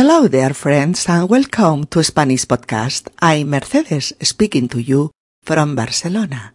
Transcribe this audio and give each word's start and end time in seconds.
Hello 0.00 0.26
there, 0.28 0.54
friends, 0.54 1.06
and 1.10 1.28
welcome 1.28 1.84
to 1.84 2.02
Spanish 2.02 2.46
Podcast. 2.46 3.08
I'm 3.20 3.50
Mercedes 3.50 4.14
speaking 4.22 4.66
to 4.68 4.80
you 4.80 5.10
from 5.42 5.76
Barcelona. 5.76 6.54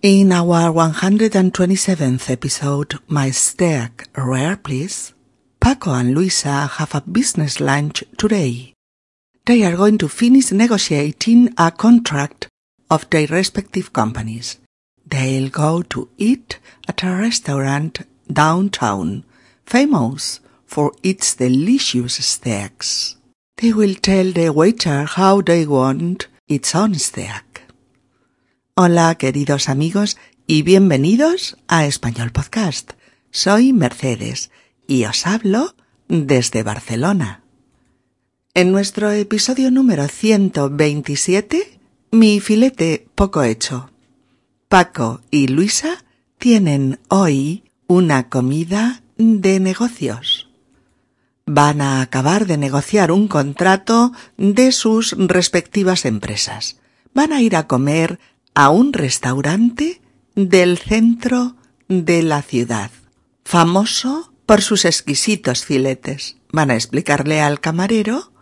In 0.00 0.32
our 0.32 0.72
127th 0.72 2.30
episode, 2.30 2.94
My 3.08 3.30
Steak 3.30 4.08
Rare 4.16 4.56
Please, 4.56 5.12
Paco 5.60 5.92
and 5.92 6.14
Luisa 6.14 6.64
have 6.78 6.94
a 6.94 7.02
business 7.02 7.60
lunch 7.60 8.02
today. 8.16 8.72
They 9.44 9.62
are 9.64 9.76
going 9.76 9.98
to 9.98 10.08
finish 10.08 10.50
negotiating 10.50 11.52
a 11.58 11.70
contract 11.70 12.48
of 12.90 13.10
their 13.10 13.26
respective 13.26 13.92
companies. 13.92 14.56
They'll 15.06 15.50
go 15.50 15.82
to 15.92 16.08
eat 16.16 16.58
at 16.88 17.02
a 17.02 17.16
restaurant 17.16 18.00
downtown, 18.32 19.24
famous 19.66 20.40
for 20.66 20.92
its 21.02 21.36
delicious 21.36 22.14
steaks. 22.14 23.16
They 23.56 23.72
will 23.72 23.96
tell 23.96 24.32
the 24.32 24.50
waiter 24.50 25.06
how 25.06 25.40
they 25.42 25.66
want 25.66 26.28
its 26.46 26.74
own 26.74 26.94
steak. 26.96 27.62
Hola, 28.74 29.14
queridos 29.14 29.68
amigos, 29.68 30.18
y 30.46 30.62
bienvenidos 30.62 31.56
a 31.66 31.86
Español 31.86 32.30
Podcast. 32.32 32.92
Soy 33.30 33.72
Mercedes 33.72 34.50
y 34.86 35.04
os 35.04 35.26
hablo 35.26 35.74
desde 36.08 36.62
Barcelona. 36.62 37.42
En 38.54 38.72
nuestro 38.72 39.10
episodio 39.10 39.70
número 39.70 40.08
127, 40.08 41.78
mi 42.10 42.40
filete 42.40 43.06
poco 43.14 43.42
hecho. 43.42 43.90
Paco 44.68 45.20
y 45.30 45.48
Luisa 45.48 46.04
tienen 46.38 46.98
hoy 47.08 47.64
una 47.86 48.28
comida 48.28 49.02
de 49.16 49.60
negocios. 49.60 50.35
Van 51.48 51.80
a 51.80 52.00
acabar 52.00 52.46
de 52.46 52.56
negociar 52.56 53.12
un 53.12 53.28
contrato 53.28 54.12
de 54.36 54.72
sus 54.72 55.12
respectivas 55.16 56.04
empresas. 56.04 56.80
Van 57.14 57.32
a 57.32 57.40
ir 57.40 57.54
a 57.54 57.68
comer 57.68 58.18
a 58.54 58.70
un 58.70 58.92
restaurante 58.92 60.02
del 60.34 60.76
centro 60.76 61.54
de 61.86 62.24
la 62.24 62.42
ciudad, 62.42 62.90
famoso 63.44 64.32
por 64.44 64.60
sus 64.60 64.84
exquisitos 64.84 65.64
filetes. 65.64 66.36
Van 66.50 66.72
a 66.72 66.74
explicarle 66.74 67.40
al 67.40 67.60
camarero 67.60 68.32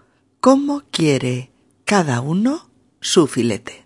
cómo 0.40 0.84
quiere 0.90 1.50
cada 1.84 2.22
uno 2.22 2.70
su 3.02 3.26
filete. 3.26 3.84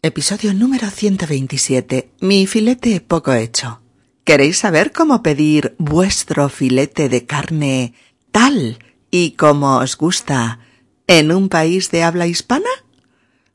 Episodio 0.00 0.54
número 0.54 0.90
127. 0.90 2.12
Mi 2.20 2.46
filete 2.46 3.00
poco 3.00 3.32
hecho. 3.32 3.80
¿Queréis 4.22 4.58
saber 4.58 4.92
cómo 4.92 5.24
pedir 5.24 5.74
vuestro 5.78 6.48
filete 6.48 7.08
de 7.08 7.26
carne 7.26 7.94
tal 8.34 8.78
y 9.12 9.30
como 9.32 9.78
os 9.78 9.96
gusta 9.96 10.58
en 11.06 11.30
un 11.30 11.48
país 11.48 11.92
de 11.92 12.02
habla 12.02 12.26
hispana? 12.26 12.68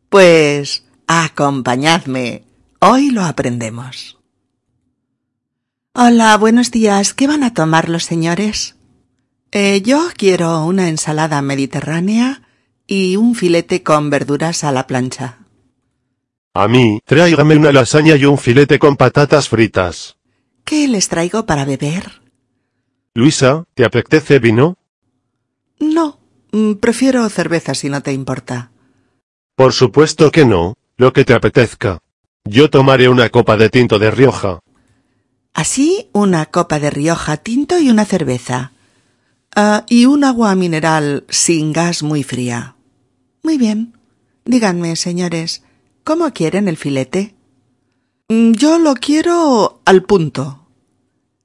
Pues 0.07 0.85
acompañadme. 1.05 2.43
Hoy 2.79 3.11
lo 3.11 3.25
aprendemos. 3.25 4.17
Hola, 5.93 6.37
buenos 6.37 6.71
días. 6.71 7.13
¿Qué 7.13 7.27
van 7.27 7.43
a 7.43 7.53
tomar 7.53 7.89
los 7.89 8.05
señores? 8.05 8.77
Eh, 9.51 9.81
yo 9.81 10.07
quiero 10.15 10.63
una 10.63 10.87
ensalada 10.87 11.41
mediterránea 11.41 12.43
y 12.87 13.17
un 13.17 13.35
filete 13.35 13.83
con 13.83 14.09
verduras 14.09 14.63
a 14.63 14.71
la 14.71 14.87
plancha. 14.87 15.39
A 16.53 16.69
mí, 16.69 17.01
tráigame 17.05 17.57
una 17.57 17.73
lasaña 17.73 18.15
y 18.15 18.23
un 18.23 18.37
filete 18.37 18.79
con 18.79 18.95
patatas 18.95 19.49
fritas. 19.49 20.15
¿Qué 20.63 20.87
les 20.87 21.09
traigo 21.09 21.45
para 21.45 21.65
beber? 21.65 22.28
Luisa, 23.19 23.65
¿te 23.73 23.83
apetece 23.83 24.39
vino? 24.39 24.77
No, 25.77 26.19
mm, 26.53 26.75
prefiero 26.75 27.27
cerveza 27.27 27.75
si 27.75 27.89
no 27.89 28.01
te 28.01 28.13
importa. 28.13 28.71
Por 29.55 29.73
supuesto 29.73 30.31
que 30.31 30.45
no, 30.45 30.77
lo 30.95 31.11
que 31.11 31.25
te 31.25 31.33
apetezca. 31.33 31.99
Yo 32.45 32.69
tomaré 32.69 33.09
una 33.09 33.27
copa 33.27 33.57
de 33.57 33.69
tinto 33.69 33.99
de 33.99 34.09
Rioja. 34.09 34.61
Así, 35.53 36.07
una 36.13 36.45
copa 36.45 36.79
de 36.79 36.91
Rioja 36.91 37.35
tinto 37.35 37.77
y 37.77 37.89
una 37.89 38.05
cerveza. 38.05 38.71
Ah, 39.53 39.83
y 39.89 40.05
un 40.05 40.23
agua 40.23 40.55
mineral 40.55 41.25
sin 41.27 41.73
gas 41.73 42.03
muy 42.03 42.23
fría. 42.23 42.77
Muy 43.43 43.57
bien. 43.57 43.97
Díganme, 44.45 44.95
señores, 44.95 45.63
¿cómo 46.05 46.31
quieren 46.31 46.69
el 46.69 46.77
filete? 46.77 47.35
Mm, 48.29 48.53
Yo 48.53 48.79
lo 48.79 48.93
quiero 48.93 49.81
al 49.83 50.03
punto. 50.03 50.69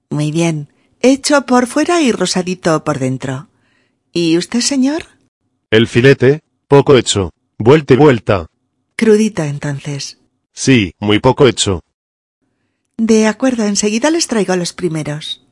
Muy 0.09 0.31
bien. 0.31 0.69
Hecho 1.07 1.45
por 1.45 1.67
fuera 1.67 2.01
y 2.01 2.13
rosadito 2.13 2.83
por 2.83 2.99
dentro. 2.99 3.49
¿Y 4.11 4.39
usted, 4.39 4.61
señor? 4.61 5.05
El 5.71 5.87
filete, 5.87 6.41
poco 6.67 6.97
hecho. 6.97 7.31
Vuelta 7.59 7.93
y 7.93 7.99
vuelta. 7.99 8.47
Crudito, 8.97 9.43
entonces. 9.43 10.19
Sí, 10.55 10.95
muy 10.99 11.19
poco 11.19 11.47
hecho. 11.47 11.83
De 12.97 13.27
acuerdo, 13.27 13.65
enseguida 13.65 14.11
les 14.11 14.29
traigo 14.29 14.57
los 14.57 14.73
primeros. 14.73 15.47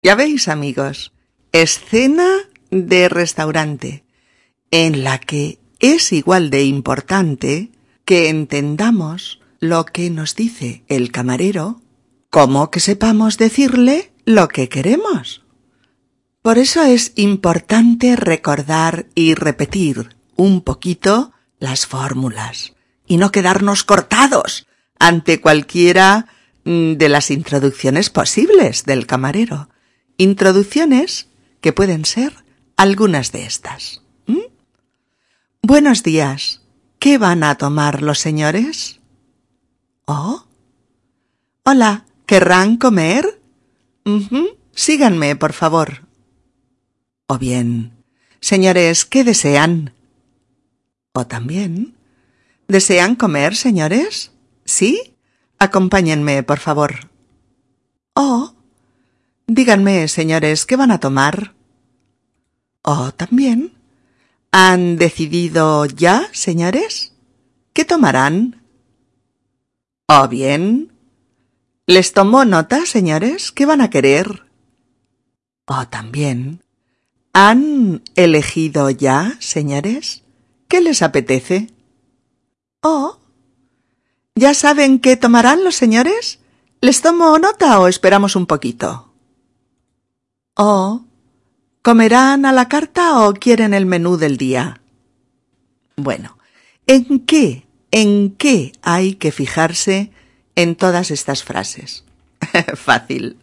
Ya 0.00 0.14
veis, 0.14 0.46
amigos, 0.46 1.12
escena 1.50 2.30
de 2.70 3.08
restaurante, 3.08 4.04
en 4.70 5.02
la 5.02 5.18
que 5.18 5.58
es 5.80 6.12
igual 6.12 6.50
de 6.50 6.62
importante 6.62 7.72
que 8.04 8.28
entendamos 8.28 9.40
lo 9.58 9.86
que 9.86 10.08
nos 10.08 10.36
dice 10.36 10.84
el 10.86 11.10
camarero, 11.10 11.79
como 12.30 12.70
que 12.70 12.80
sepamos 12.80 13.36
decirle 13.36 14.12
lo 14.24 14.48
que 14.48 14.68
queremos. 14.68 15.44
Por 16.42 16.56
eso 16.58 16.82
es 16.82 17.12
importante 17.16 18.16
recordar 18.16 19.06
y 19.14 19.34
repetir 19.34 20.16
un 20.36 20.62
poquito 20.62 21.32
las 21.58 21.86
fórmulas 21.86 22.74
y 23.06 23.18
no 23.18 23.30
quedarnos 23.30 23.84
cortados 23.84 24.66
ante 24.98 25.40
cualquiera 25.40 26.28
mm, 26.64 26.92
de 26.92 27.08
las 27.08 27.30
introducciones 27.30 28.08
posibles 28.08 28.84
del 28.84 29.06
camarero. 29.06 29.68
Introducciones 30.16 31.28
que 31.60 31.72
pueden 31.72 32.04
ser 32.04 32.32
algunas 32.76 33.32
de 33.32 33.44
estas. 33.44 34.02
Buenos 35.62 36.02
días. 36.02 36.62
¿Qué 36.98 37.18
van 37.18 37.44
a 37.44 37.56
tomar 37.56 38.02
los 38.02 38.18
señores? 38.18 38.98
Oh. 40.06 40.46
Hola. 41.64 42.06
¿Querrán 42.30 42.76
comer? 42.76 43.42
Síganme, 44.70 45.34
por 45.34 45.52
favor. 45.52 46.06
O 47.26 47.38
bien, 47.38 48.04
señores, 48.40 49.04
¿qué 49.04 49.24
desean? 49.24 49.92
O 51.12 51.26
también, 51.26 51.96
¿desean 52.68 53.16
comer, 53.16 53.56
señores? 53.56 54.30
¿Sí? 54.64 55.16
Acompáñenme, 55.58 56.44
por 56.44 56.60
favor. 56.60 57.10
Oh. 58.14 58.54
Díganme, 59.48 60.06
señores, 60.06 60.66
¿qué 60.66 60.76
van 60.76 60.92
a 60.92 61.00
tomar? 61.00 61.56
Oh, 62.82 63.10
también. 63.10 63.72
¿Han 64.52 64.98
decidido 64.98 65.84
ya, 65.84 66.28
señores? 66.30 67.12
¿Qué 67.72 67.84
tomarán? 67.84 68.62
Oh, 70.06 70.28
bien. 70.28 70.92
¿Les 71.90 72.12
tomó 72.12 72.44
nota, 72.44 72.86
señores? 72.86 73.50
¿Qué 73.50 73.66
van 73.66 73.80
a 73.80 73.90
querer? 73.90 74.44
Oh, 75.66 75.88
también. 75.88 76.62
¿Han 77.32 78.04
elegido 78.14 78.90
ya, 78.90 79.36
señores? 79.40 80.22
¿Qué 80.68 80.80
les 80.82 81.02
apetece? 81.02 81.66
Oh. 82.80 83.18
¿Ya 84.36 84.54
saben 84.54 85.00
qué 85.00 85.16
tomarán 85.16 85.64
los 85.64 85.74
señores? 85.74 86.38
¿Les 86.80 87.02
tomo 87.02 87.36
nota 87.40 87.80
o 87.80 87.88
esperamos 87.88 88.36
un 88.36 88.46
poquito? 88.46 89.12
Oh. 90.54 91.06
¿Comerán 91.82 92.46
a 92.46 92.52
la 92.52 92.68
carta 92.68 93.26
o 93.26 93.34
quieren 93.34 93.74
el 93.74 93.86
menú 93.86 94.16
del 94.16 94.36
día? 94.36 94.80
Bueno, 95.96 96.38
¿en 96.86 97.26
qué, 97.26 97.66
en 97.90 98.36
qué 98.36 98.74
hay 98.80 99.16
que 99.16 99.32
fijarse 99.32 100.12
en 100.62 100.76
todas 100.76 101.10
estas 101.10 101.42
frases? 101.42 102.04
Fácil. 102.74 103.36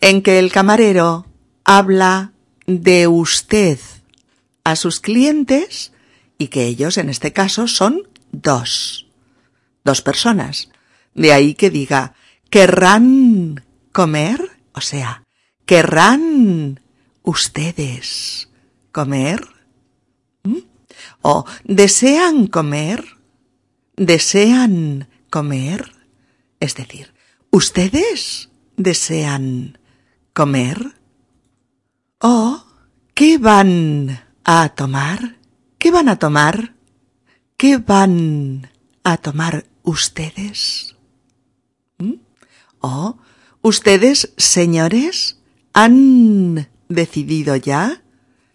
En 0.00 0.22
que 0.22 0.38
el 0.38 0.52
camarero 0.52 1.26
habla 1.64 2.32
de 2.66 3.06
usted 3.06 3.78
a 4.64 4.76
sus 4.76 5.00
clientes 5.00 5.92
y 6.38 6.48
que 6.48 6.64
ellos 6.64 6.98
en 6.98 7.08
este 7.08 7.32
caso 7.32 7.68
son 7.68 8.08
dos. 8.32 9.06
Dos 9.84 10.02
personas. 10.02 10.70
De 11.14 11.32
ahí 11.32 11.54
que 11.54 11.70
diga, 11.70 12.14
¿querrán 12.50 13.64
comer? 13.92 14.40
O 14.72 14.80
sea, 14.80 15.24
¿querrán 15.66 16.80
ustedes 17.22 18.48
comer? 18.92 19.40
¿O 21.22 21.44
desean 21.64 22.46
comer? 22.46 23.04
¿Desean 23.96 25.08
comer? 25.28 25.99
Es 26.60 26.74
decir, 26.76 27.12
¿ustedes 27.50 28.50
desean 28.76 29.78
comer? 30.32 30.94
¿O 32.20 32.64
van 33.38 34.20
a 34.44 34.68
tomar? 34.70 35.36
¿Qué 35.78 35.90
van 35.90 36.08
a 36.08 36.18
tomar? 36.18 36.74
¿Qué 37.56 37.78
van 37.78 38.70
a 39.04 39.16
tomar 39.16 39.66
ustedes? 39.82 40.96
¿Mm? 41.98 42.14
¿Oh, 42.80 43.18
ustedes, 43.62 44.32
señores, 44.36 45.38
han 45.72 46.68
decidido 46.88 47.56
ya? 47.56 48.02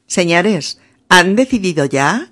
Señores, 0.08 0.80
¿han 1.10 1.36
decidido 1.36 1.86
ya? 1.86 2.32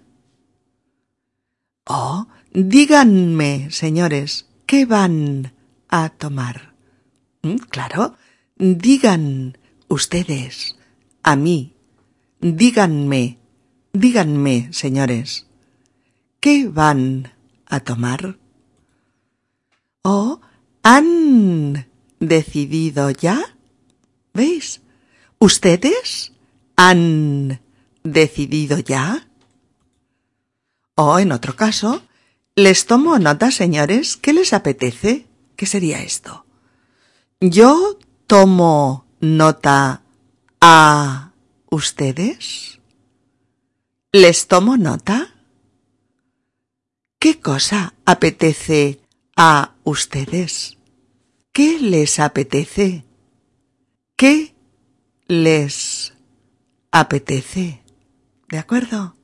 Oh, 1.85 2.27
díganme, 2.53 3.69
señores, 3.71 4.47
¿qué 4.65 4.85
van 4.85 5.53
a 5.93 6.09
tomar? 6.09 6.73
¿Mm? 7.43 7.57
Claro, 7.69 8.15
digan 8.57 9.59
ustedes 9.87 10.75
a 11.21 11.35
mí, 11.35 11.75
díganme, 12.41 13.37
díganme, 13.93 14.73
señores, 14.73 15.45
¿qué 16.39 16.67
van 16.67 17.31
a 17.67 17.79
tomar? 17.81 18.39
¿O 20.01 20.41
han 20.81 21.85
decidido 22.19 23.11
ya? 23.11 23.55
¿Veis? 24.33 24.81
¿Ustedes 25.37 26.33
han 26.75 27.61
decidido 28.03 28.79
ya? 28.79 29.27
O 30.95 31.19
en 31.19 31.31
otro 31.31 31.55
caso, 31.55 32.01
les 32.55 32.87
tomo 32.87 33.19
nota, 33.19 33.51
señores, 33.51 34.17
¿qué 34.17 34.33
les 34.33 34.53
apetece? 34.53 35.27
¿Qué 35.55 35.65
sería 35.65 36.01
esto? 36.01 36.45
Yo 37.39 37.99
tomo 38.27 39.05
nota 39.19 40.03
a 40.61 41.31
ustedes. 41.69 42.79
¿Les 44.11 44.47
tomo 44.47 44.77
nota? 44.77 45.35
¿Qué 47.19 47.39
cosa 47.39 47.93
apetece 48.05 48.99
a 49.35 49.75
ustedes? 49.83 50.77
¿Qué 51.51 51.79
les 51.79 52.19
apetece? 52.19 53.05
¿Qué 54.15 54.55
les 55.27 56.13
apetece? 56.91 57.83
¿De 58.49 58.57
acuerdo? 58.57 59.15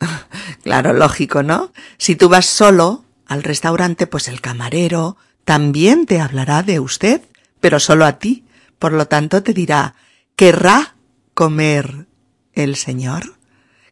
claro, 0.62 0.92
lógico, 0.92 1.42
¿no? 1.42 1.72
Si 1.98 2.16
tú 2.16 2.28
vas 2.28 2.46
solo 2.46 3.04
al 3.26 3.42
restaurante, 3.42 4.06
pues 4.06 4.28
el 4.28 4.40
camarero 4.40 5.16
también 5.44 6.06
te 6.06 6.20
hablará 6.20 6.62
de 6.62 6.80
usted, 6.80 7.22
pero 7.60 7.80
solo 7.80 8.04
a 8.04 8.18
ti. 8.18 8.44
Por 8.78 8.92
lo 8.92 9.06
tanto, 9.06 9.42
te 9.42 9.52
dirá, 9.52 9.94
¿querrá 10.36 10.96
comer 11.34 12.06
el 12.52 12.76
señor? 12.76 13.38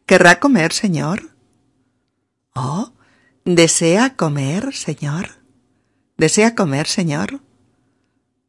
¿Querrá 0.05 0.39
comer, 0.39 0.73
señor? 0.73 1.35
Oh, 2.53 2.93
¿desea 3.45 4.15
comer, 4.15 4.73
señor? 4.73 5.29
¿Desea 6.17 6.55
comer, 6.55 6.87
señor? 6.87 7.41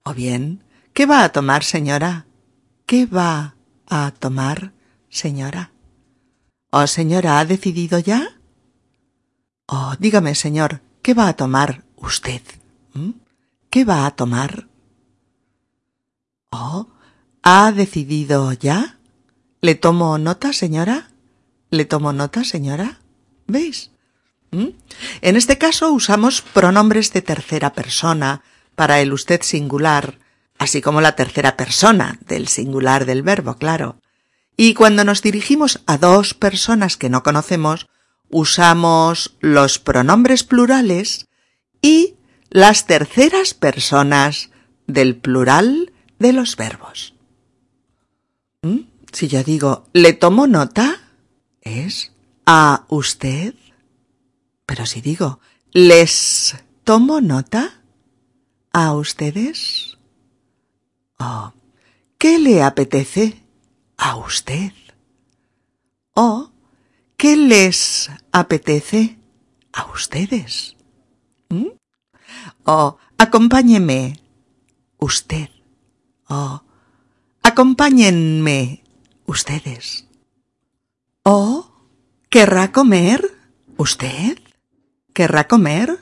O 0.02 0.12
bien, 0.14 0.64
¿qué 0.92 1.06
va 1.06 1.24
a 1.24 1.30
tomar, 1.30 1.64
señora? 1.64 2.26
¿Qué 2.86 3.06
va 3.06 3.54
a 3.88 4.12
tomar, 4.18 4.72
señora? 5.08 5.72
Oh, 6.70 6.86
señora, 6.86 7.38
¿ha 7.38 7.44
decidido 7.44 7.98
ya? 7.98 8.40
Oh, 9.66 9.94
dígame, 9.98 10.34
señor, 10.34 10.82
¿qué 11.02 11.14
va 11.14 11.28
a 11.28 11.36
tomar 11.36 11.84
usted? 11.96 12.42
¿Mm? 12.94 13.10
¿Qué 13.70 13.84
va 13.84 14.06
a 14.06 14.12
tomar? 14.12 14.68
Oh, 16.50 16.88
¿ha 17.42 17.72
decidido 17.72 18.52
ya? 18.52 18.98
¿Le 19.60 19.74
tomo 19.74 20.18
nota, 20.18 20.52
señora? 20.52 21.10
¿Le 21.70 21.84
tomo 21.84 22.12
nota, 22.12 22.44
señora? 22.44 23.00
¿Veis? 23.46 23.90
¿Mm? 24.52 24.68
En 25.20 25.36
este 25.36 25.58
caso 25.58 25.90
usamos 25.92 26.40
pronombres 26.40 27.12
de 27.12 27.22
tercera 27.22 27.72
persona 27.72 28.42
para 28.76 29.00
el 29.00 29.12
usted 29.12 29.42
singular, 29.42 30.18
así 30.58 30.80
como 30.80 31.00
la 31.00 31.16
tercera 31.16 31.56
persona 31.56 32.18
del 32.26 32.48
singular 32.48 33.06
del 33.06 33.22
verbo, 33.22 33.56
claro. 33.56 34.00
Y 34.56 34.74
cuando 34.74 35.04
nos 35.04 35.22
dirigimos 35.22 35.82
a 35.86 35.98
dos 35.98 36.34
personas 36.34 36.96
que 36.96 37.10
no 37.10 37.24
conocemos, 37.24 37.88
usamos 38.30 39.36
los 39.40 39.78
pronombres 39.80 40.44
plurales 40.44 41.26
y 41.82 42.14
las 42.54 42.86
terceras 42.86 43.52
personas 43.52 44.48
del 44.86 45.16
plural 45.16 45.92
de 46.18 46.32
los 46.32 46.56
verbos. 46.56 47.12
¿Mm? 48.62 48.86
Si 49.12 49.28
yo 49.28 49.42
digo, 49.42 49.84
¿le 49.92 50.14
tomo 50.14 50.46
nota? 50.46 51.02
Es 51.60 52.12
a 52.46 52.86
usted. 52.88 53.54
Pero 54.64 54.86
si 54.86 55.02
digo, 55.02 55.40
¿les 55.72 56.54
tomo 56.84 57.20
nota? 57.20 57.82
¿A 58.72 58.94
ustedes? 58.94 59.98
Oh, 61.18 61.52
¿qué 62.16 62.38
le 62.38 62.62
apetece? 62.62 63.44
a 63.96 64.16
usted. 64.16 64.72
¿O 66.14 66.50
qué 67.16 67.36
les 67.36 68.10
apetece 68.32 69.18
a 69.72 69.90
ustedes? 69.92 70.76
¿Mm? 71.48 71.68
O 72.64 72.96
acompáñeme 73.18 74.20
usted. 74.98 75.50
O 76.28 76.62
acompáñenme 77.42 78.82
ustedes. 79.26 80.08
¿O 81.22 81.70
querrá 82.30 82.72
comer 82.72 83.20
usted? 83.76 84.38
¿Querrá 85.12 85.46
comer? 85.46 86.00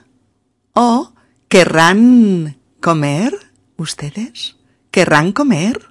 ¿O 0.75 1.12
querrán 1.49 2.59
comer 2.81 3.35
ustedes? 3.76 4.56
¿Querrán 4.91 5.32
comer? 5.32 5.88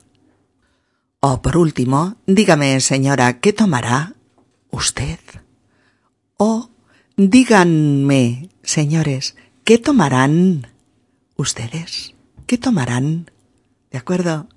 O 1.20 1.42
por 1.42 1.58
último, 1.58 2.16
dígame, 2.26 2.80
señora, 2.82 3.40
¿qué 3.40 3.54
tomará 3.54 4.16
usted? 4.72 5.20
O 6.38 6.72
díganme, 7.16 8.50
señores, 8.64 9.36
¿qué 9.72 9.78
tomarán 9.78 10.68
ustedes? 11.38 12.14
¿Qué 12.46 12.58
tomarán? 12.58 13.32
¿De 13.90 13.98
acuerdo? 13.98 14.50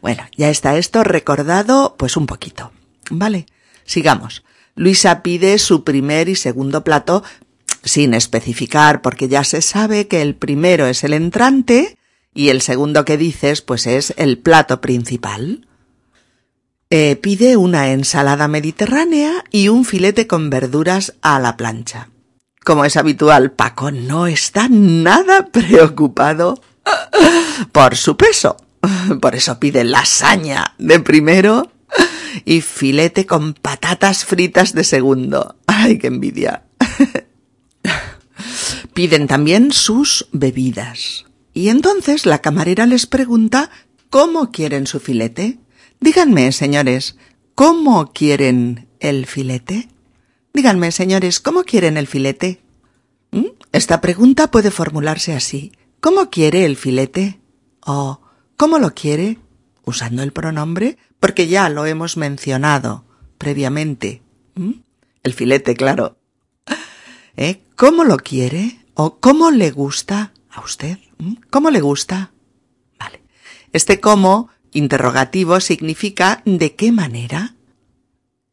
Bueno, 0.00 0.24
ya 0.36 0.50
está 0.50 0.76
esto 0.76 1.04
recordado, 1.04 1.94
pues 1.96 2.16
un 2.16 2.26
poquito. 2.26 2.72
¿Vale? 3.08 3.46
Sigamos. 3.84 4.42
Luisa 4.74 5.22
pide 5.22 5.58
su 5.58 5.84
primer 5.84 6.28
y 6.28 6.34
segundo 6.34 6.82
plato 6.82 7.22
sin 7.84 8.14
especificar, 8.14 9.00
porque 9.00 9.28
ya 9.28 9.44
se 9.44 9.62
sabe 9.62 10.08
que 10.08 10.22
el 10.22 10.34
primero 10.34 10.88
es 10.88 11.04
el 11.04 11.12
entrante 11.12 11.96
y 12.34 12.48
el 12.48 12.60
segundo 12.60 13.04
que 13.04 13.16
dices, 13.16 13.62
pues 13.62 13.86
es 13.86 14.12
el 14.16 14.38
plato 14.38 14.80
principal. 14.80 15.68
Eh, 16.90 17.14
pide 17.14 17.56
una 17.56 17.92
ensalada 17.92 18.48
mediterránea 18.48 19.44
y 19.52 19.68
un 19.68 19.84
filete 19.84 20.26
con 20.26 20.50
verduras 20.50 21.14
a 21.22 21.38
la 21.38 21.56
plancha. 21.56 22.08
Como 22.68 22.84
es 22.84 22.98
habitual, 22.98 23.52
Paco 23.52 23.90
no 23.90 24.26
está 24.26 24.68
nada 24.68 25.46
preocupado 25.46 26.60
por 27.72 27.96
su 27.96 28.18
peso. 28.18 28.58
Por 29.22 29.34
eso 29.34 29.58
pide 29.58 29.84
lasaña 29.84 30.74
de 30.76 31.00
primero 31.00 31.72
y 32.44 32.60
filete 32.60 33.24
con 33.24 33.54
patatas 33.54 34.26
fritas 34.26 34.74
de 34.74 34.84
segundo. 34.84 35.56
¡Ay, 35.66 35.96
qué 35.96 36.08
envidia! 36.08 36.64
Piden 38.92 39.28
también 39.28 39.72
sus 39.72 40.28
bebidas. 40.32 41.24
Y 41.54 41.70
entonces 41.70 42.26
la 42.26 42.42
camarera 42.42 42.84
les 42.84 43.06
pregunta 43.06 43.70
cómo 44.10 44.50
quieren 44.50 44.86
su 44.86 45.00
filete. 45.00 45.58
Díganme, 46.00 46.52
señores, 46.52 47.16
¿cómo 47.54 48.12
quieren 48.12 48.88
el 49.00 49.24
filete? 49.24 49.88
Díganme, 50.58 50.90
señores, 50.90 51.38
¿cómo 51.38 51.62
quieren 51.62 51.96
el 51.96 52.08
filete? 52.08 52.60
¿Mm? 53.30 53.44
Esta 53.70 54.00
pregunta 54.00 54.50
puede 54.50 54.72
formularse 54.72 55.32
así. 55.32 55.70
¿Cómo 56.00 56.30
quiere 56.30 56.64
el 56.64 56.76
filete? 56.76 57.38
o 57.86 58.20
¿cómo 58.56 58.80
lo 58.80 58.92
quiere? 58.92 59.38
usando 59.84 60.24
el 60.24 60.32
pronombre, 60.32 60.98
porque 61.20 61.46
ya 61.46 61.68
lo 61.68 61.86
hemos 61.86 62.16
mencionado 62.16 63.04
previamente. 63.38 64.20
¿Mm? 64.56 64.80
El 65.22 65.32
filete, 65.32 65.76
claro. 65.76 66.18
¿Eh? 67.36 67.62
¿Cómo 67.76 68.02
lo 68.02 68.16
quiere? 68.16 68.84
¿O 68.94 69.20
cómo 69.20 69.52
le 69.52 69.70
gusta 69.70 70.32
a 70.50 70.60
usted? 70.62 70.98
¿Mm? 71.18 71.34
¿Cómo 71.50 71.70
le 71.70 71.80
gusta? 71.80 72.32
Vale. 72.98 73.22
Este 73.72 74.00
cómo 74.00 74.50
Interrogativo 74.72 75.60
significa 75.60 76.42
¿de 76.44 76.74
qué 76.74 76.90
manera? 76.90 77.54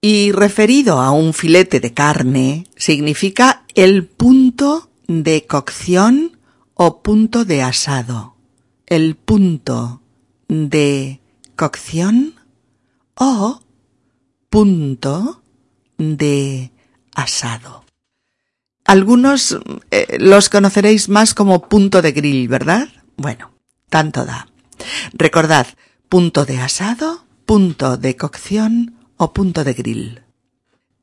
Y 0.08 0.32
referido 0.34 1.02
a 1.02 1.10
un 1.10 1.34
filete 1.34 1.80
de 1.80 1.96
carne 1.96 2.66
significa 2.76 3.66
el 3.74 4.06
punto 4.06 4.92
de 5.08 5.48
cocción 5.48 6.38
o 6.76 7.02
punto 7.02 7.44
de 7.44 7.64
asado. 7.64 8.36
El 8.86 9.16
punto 9.16 10.04
de 10.48 11.22
cocción 11.56 12.36
o 13.16 13.62
punto 14.52 15.42
de 15.98 16.72
asado. 17.16 17.84
Algunos 18.86 19.58
eh, 19.90 20.18
los 20.20 20.50
conoceréis 20.50 21.10
más 21.10 21.34
como 21.34 21.68
punto 21.68 22.04
de 22.04 22.12
grill, 22.12 22.48
¿verdad? 22.48 22.90
Bueno, 23.18 23.54
tanto 23.90 24.24
da. 24.24 24.50
Recordad, 25.14 25.66
punto 26.10 26.46
de 26.46 26.60
asado, 26.60 27.26
punto 27.48 27.98
de 27.98 28.16
cocción 28.16 28.95
o 29.18 29.34
punto 29.34 29.64
de 29.64 29.74
grill. 29.74 30.22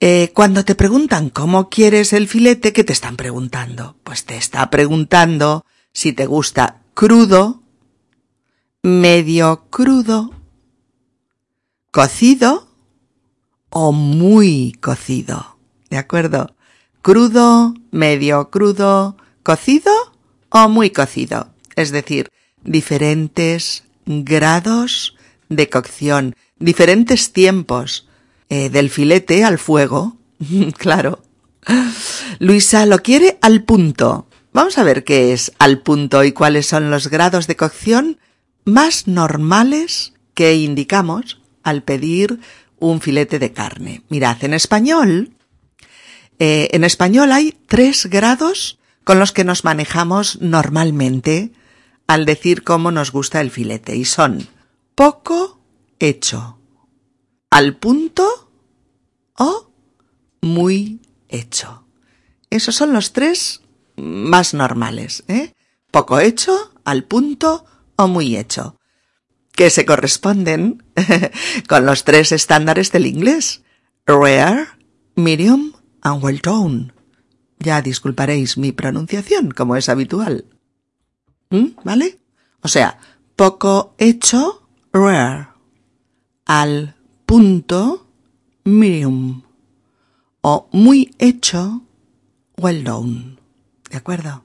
Eh, 0.01 0.33
cuando 0.35 0.65
te 0.65 0.75
preguntan 0.75 1.31
cómo 1.31 1.69
quieres 1.69 2.13
el 2.13 2.29
filete, 2.29 2.73
¿qué 2.73 2.85
te 2.85 2.93
están 2.93 3.17
preguntando? 3.17 3.97
Pues 4.03 4.25
te 4.25 4.37
está 4.37 4.69
preguntando 4.71 5.65
si 5.93 6.13
te 6.13 6.27
gusta 6.27 6.83
crudo, 6.95 7.63
medio 8.83 9.67
crudo, 9.71 10.33
cocido 11.91 12.69
o 13.71 13.93
muy 13.93 14.73
cocido. 14.81 15.57
¿De 15.89 15.99
acuerdo? 15.99 16.55
crudo, 17.03 17.75
medio 17.91 18.49
crudo, 18.51 19.17
cocido 19.43 19.93
o 20.49 20.69
muy 20.69 20.91
cocido. 20.91 21.53
Es 21.77 21.91
decir, 21.91 22.31
diferentes 22.63 23.85
grados 24.07 25.17
de 25.49 25.69
cocción, 25.69 26.37
diferentes 26.63 27.33
tiempos 27.33 28.09
eh, 28.49 28.71
del 28.71 28.91
filete 28.91 29.45
al 29.45 29.59
fuego. 29.59 30.17
claro. 30.79 31.23
Luisa 32.39 32.87
lo 32.87 32.99
quiere 32.99 33.39
al 33.41 33.63
punto. 33.63 34.27
Vamos 34.53 34.79
a 34.79 34.83
ver 34.83 35.05
qué 35.05 35.33
es 35.33 35.53
al 35.59 35.81
punto 35.81 36.25
y 36.25 36.33
cuáles 36.33 36.67
son 36.67 36.91
los 36.91 37.09
grados 37.09 37.47
de 37.47 37.57
cocción 37.57 38.19
más 38.65 39.07
normales 39.07 40.13
que 40.35 40.55
indicamos 40.55 41.41
al 41.63 41.83
pedir 41.83 42.41
un 42.79 43.01
filete 43.01 43.39
de 43.39 43.53
carne. 43.53 44.03
Mirad, 44.09 44.43
en 44.45 44.55
español 44.55 45.31
eh, 46.45 46.75
en 46.75 46.83
español 46.83 47.31
hay 47.31 47.57
tres 47.69 48.07
grados 48.07 48.81
con 49.05 49.21
los 49.21 49.31
que 49.31 49.45
nos 49.45 49.63
manejamos 49.63 50.41
normalmente 50.41 51.53
al 52.09 52.25
decir 52.25 52.65
cómo 52.65 52.91
nos 52.91 53.13
gusta 53.13 53.41
el 53.41 53.53
filete 53.53 53.95
y 53.95 54.05
son 54.05 54.49
poco 54.97 55.61
hecho, 56.03 56.59
al 57.49 57.77
punto 57.77 58.51
o 59.39 59.73
muy 60.41 61.01
hecho. 61.29 61.87
Esos 62.51 62.75
son 62.75 62.93
los 62.93 63.13
tres 63.13 63.63
más 63.97 64.53
normales, 64.53 65.23
¿eh? 65.29 65.53
Poco 65.93 66.19
hecho, 66.19 66.73
al 66.85 67.05
punto 67.05 67.65
o 67.97 68.09
muy 68.09 68.37
hecho, 68.37 68.77
que 69.53 69.71
se 69.71 69.87
corresponden 69.87 70.83
con 71.69 71.87
los 71.87 72.03
tres 72.03 72.33
estándares 72.33 72.91
del 72.91 73.07
inglés, 73.07 73.63
rare, 74.05 74.67
medium 75.15 75.73
and 76.01 76.25
well 76.25 76.41
done. 76.43 76.93
Ya 77.61 77.81
disculparéis 77.81 78.59
mi 78.59 78.73
pronunciación, 78.73 79.53
como 79.53 79.77
es 79.77 79.89
habitual. 79.89 80.47
¿Mm? 81.51 81.77
¿Vale? 81.85 82.19
O 82.61 82.69
sea, 82.69 82.99
poco 83.37 83.95
hecho, 83.99 84.69
rare. 84.93 85.52
Al 86.45 86.97
punto, 87.27 88.07
medium. 88.65 89.43
O 90.41 90.69
muy 90.73 91.15
hecho, 91.19 91.83
well 92.57 92.85
done. 92.85 93.37
¿De 93.91 93.97
acuerdo? 93.97 94.45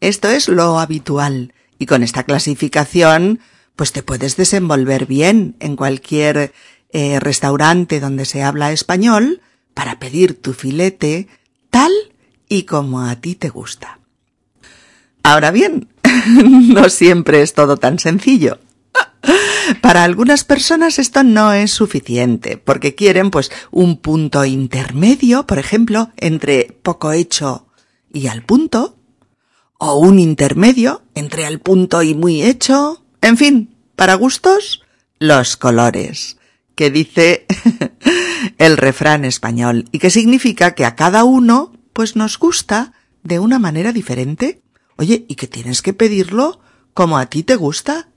Esto 0.00 0.28
es 0.28 0.48
lo 0.48 0.78
habitual. 0.78 1.52
Y 1.78 1.86
con 1.86 2.02
esta 2.02 2.24
clasificación, 2.24 3.40
pues 3.76 3.92
te 3.92 4.02
puedes 4.02 4.36
desenvolver 4.36 5.06
bien 5.06 5.56
en 5.60 5.76
cualquier 5.76 6.52
eh, 6.92 7.20
restaurante 7.20 8.00
donde 8.00 8.24
se 8.24 8.42
habla 8.42 8.72
español, 8.72 9.40
para 9.74 9.98
pedir 9.98 10.40
tu 10.40 10.52
filete 10.52 11.28
tal 11.70 11.92
y 12.48 12.64
como 12.64 13.00
a 13.00 13.16
ti 13.16 13.34
te 13.34 13.48
gusta. 13.48 14.00
Ahora 15.22 15.50
bien, 15.50 15.88
no 16.74 16.88
siempre 16.88 17.42
es 17.42 17.54
todo 17.54 17.76
tan 17.76 17.98
sencillo. 17.98 18.58
Para 19.80 20.04
algunas 20.04 20.44
personas 20.44 20.98
esto 20.98 21.22
no 21.22 21.52
es 21.52 21.70
suficiente, 21.70 22.56
porque 22.56 22.94
quieren 22.94 23.30
pues 23.30 23.50
un 23.70 23.98
punto 23.98 24.44
intermedio, 24.44 25.46
por 25.46 25.58
ejemplo, 25.58 26.10
entre 26.16 26.76
poco 26.82 27.12
hecho 27.12 27.66
y 28.12 28.26
al 28.26 28.42
punto, 28.42 28.96
o 29.78 29.98
un 29.98 30.18
intermedio 30.18 31.02
entre 31.14 31.46
al 31.46 31.60
punto 31.60 32.02
y 32.02 32.14
muy 32.14 32.42
hecho, 32.42 33.04
en 33.22 33.36
fin, 33.36 33.76
para 33.96 34.14
gustos, 34.14 34.82
los 35.18 35.56
colores 35.56 36.38
que 36.74 36.90
dice 36.90 37.46
el 38.58 38.78
refrán 38.78 39.26
español 39.26 39.84
y 39.92 39.98
que 39.98 40.08
significa 40.08 40.74
que 40.74 40.86
a 40.86 40.96
cada 40.96 41.24
uno 41.24 41.72
pues 41.92 42.16
nos 42.16 42.38
gusta 42.38 42.94
de 43.22 43.38
una 43.38 43.58
manera 43.58 43.92
diferente. 43.92 44.62
Oye, 44.96 45.26
y 45.28 45.34
que 45.34 45.46
tienes 45.46 45.82
que 45.82 45.92
pedirlo 45.92 46.60
como 46.94 47.18
a 47.18 47.26
ti 47.26 47.42
te 47.42 47.56
gusta. 47.56 48.08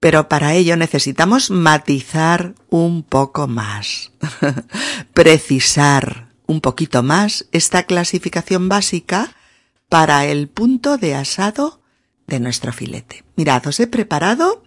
Pero 0.00 0.28
para 0.28 0.54
ello 0.54 0.76
necesitamos 0.76 1.50
matizar 1.50 2.54
un 2.70 3.02
poco 3.02 3.48
más, 3.48 4.12
precisar 5.12 6.28
un 6.46 6.60
poquito 6.60 7.02
más 7.02 7.46
esta 7.52 7.82
clasificación 7.82 8.68
básica 8.68 9.34
para 9.88 10.26
el 10.26 10.48
punto 10.48 10.98
de 10.98 11.14
asado 11.14 11.82
de 12.26 12.40
nuestro 12.40 12.72
filete. 12.72 13.24
Mirad, 13.36 13.66
os 13.66 13.80
he 13.80 13.86
preparado 13.86 14.62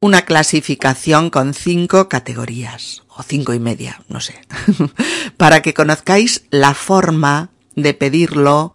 una 0.00 0.22
clasificación 0.22 1.30
con 1.30 1.54
cinco 1.54 2.08
categorías, 2.08 3.02
o 3.08 3.22
cinco 3.22 3.54
y 3.54 3.58
media, 3.58 4.02
no 4.08 4.20
sé, 4.20 4.40
para 5.36 5.62
que 5.62 5.74
conozcáis 5.74 6.44
la 6.50 6.74
forma 6.74 7.50
de 7.74 7.94
pedirlo 7.94 8.74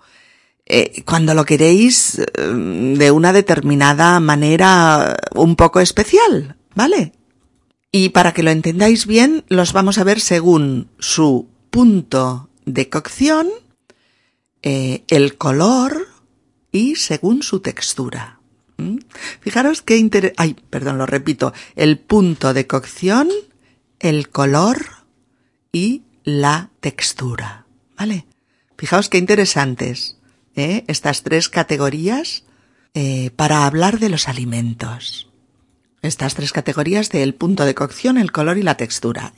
eh, 0.65 1.03
cuando 1.03 1.33
lo 1.33 1.45
queréis 1.45 2.19
eh, 2.19 2.25
de 2.35 3.11
una 3.11 3.33
determinada 3.33 4.19
manera 4.19 5.17
un 5.35 5.55
poco 5.55 5.81
especial, 5.81 6.55
¿vale? 6.73 7.11
Y 7.91 8.09
para 8.09 8.33
que 8.33 8.43
lo 8.43 8.51
entendáis 8.51 9.05
bien, 9.05 9.43
los 9.49 9.73
vamos 9.73 9.97
a 9.97 10.03
ver 10.03 10.19
según 10.19 10.89
su 10.99 11.49
punto 11.69 12.49
de 12.65 12.89
cocción, 12.89 13.49
eh, 14.61 15.03
el 15.09 15.37
color 15.37 16.07
y 16.71 16.95
según 16.95 17.43
su 17.43 17.59
textura. 17.59 18.39
¿Mm? 18.77 18.99
Fijaros 19.41 19.81
qué 19.81 19.97
inter... 19.97 20.33
Ay, 20.37 20.55
perdón, 20.69 20.97
lo 20.97 21.05
repito. 21.05 21.53
El 21.75 21.99
punto 21.99 22.53
de 22.53 22.65
cocción, 22.65 23.29
el 23.99 24.29
color 24.29 25.05
y 25.71 26.03
la 26.23 26.71
textura. 26.79 27.67
¿Vale? 27.97 28.25
Fijaos 28.77 29.09
qué 29.09 29.17
interesantes 29.17 30.17
¿eh? 30.55 30.83
estas 30.87 31.23
tres 31.23 31.49
categorías 31.49 32.43
eh, 32.93 33.31
para 33.35 33.65
hablar 33.65 33.99
de 33.99 34.09
los 34.09 34.27
alimentos. 34.27 35.29
Estas 36.01 36.35
tres 36.35 36.51
categorías 36.51 37.09
del 37.09 37.33
punto 37.33 37.65
de 37.65 37.75
cocción, 37.75 38.17
el 38.17 38.31
color 38.31 38.57
y 38.57 38.63
la 38.63 38.75
textura. 38.75 39.33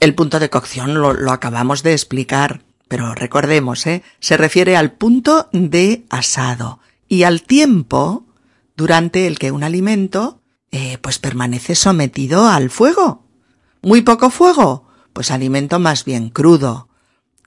El 0.00 0.14
punto 0.14 0.40
de 0.40 0.50
cocción 0.50 0.94
lo, 0.94 1.12
lo 1.12 1.32
acabamos 1.32 1.82
de 1.82 1.92
explicar, 1.92 2.62
pero 2.88 3.14
recordemos, 3.14 3.86
¿eh? 3.86 4.02
se 4.18 4.36
refiere 4.36 4.76
al 4.76 4.92
punto 4.92 5.48
de 5.52 6.04
asado 6.10 6.80
y 7.08 7.22
al 7.22 7.42
tiempo 7.42 8.26
durante 8.76 9.26
el 9.26 9.38
que 9.38 9.52
un 9.52 9.62
alimento 9.62 10.36
pues 11.02 11.18
permanece 11.18 11.74
sometido 11.74 12.46
al 12.46 12.70
fuego. 12.70 13.24
Muy 13.82 14.02
poco 14.02 14.30
fuego, 14.30 14.86
pues 15.12 15.30
alimento 15.30 15.78
más 15.78 16.04
bien 16.04 16.30
crudo. 16.30 16.88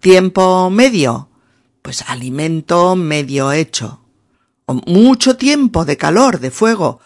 Tiempo 0.02 0.70
medio, 0.70 1.30
pues 1.84 2.02
alimento 2.08 2.96
medio 2.96 3.52
hecho. 3.52 4.00
O 4.66 4.74
mucho 4.74 5.38
tiempo 5.38 5.86
de 5.86 5.98
calor, 5.98 6.40
de 6.40 6.50
fuego, 6.50 7.00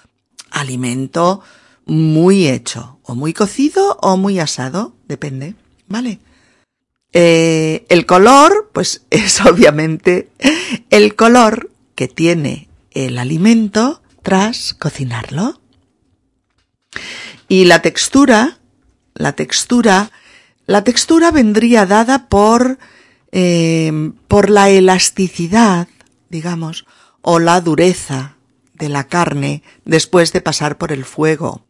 alimento 0.52 1.42
muy 1.86 2.48
hecho, 2.48 3.00
o 3.04 3.16
muy 3.16 3.34
cocido 3.34 3.98
o 4.02 4.16
muy 4.16 4.40
asado, 4.40 4.96
depende, 5.08 5.56
¿vale? 5.88 6.20
Eh, 7.12 7.86
el 7.90 8.06
color, 8.06 8.70
pues 8.74 9.06
es 9.10 9.42
obviamente 9.42 10.30
el 10.90 11.16
color 11.16 11.72
que 11.96 12.08
tiene 12.08 12.70
el 12.92 13.18
alimento 13.18 14.02
tras 14.22 14.74
cocinarlo. 14.74 15.60
Y 17.48 17.66
la 17.66 17.82
textura, 17.82 18.60
la 19.16 19.34
textura, 19.34 20.12
la 20.66 20.84
textura 20.84 21.32
vendría 21.32 21.86
dada 21.86 22.28
por, 22.28 22.78
eh, 23.32 24.12
por 24.28 24.50
la 24.50 24.70
elasticidad, 24.70 25.88
digamos, 26.30 26.86
o 27.22 27.40
la 27.40 27.62
dureza 27.62 28.38
de 28.74 28.90
la 28.90 29.08
carne 29.08 29.64
después 29.86 30.34
de 30.34 30.42
pasar 30.42 30.78
por 30.78 30.92
el 30.92 31.04
fuego, 31.04 31.66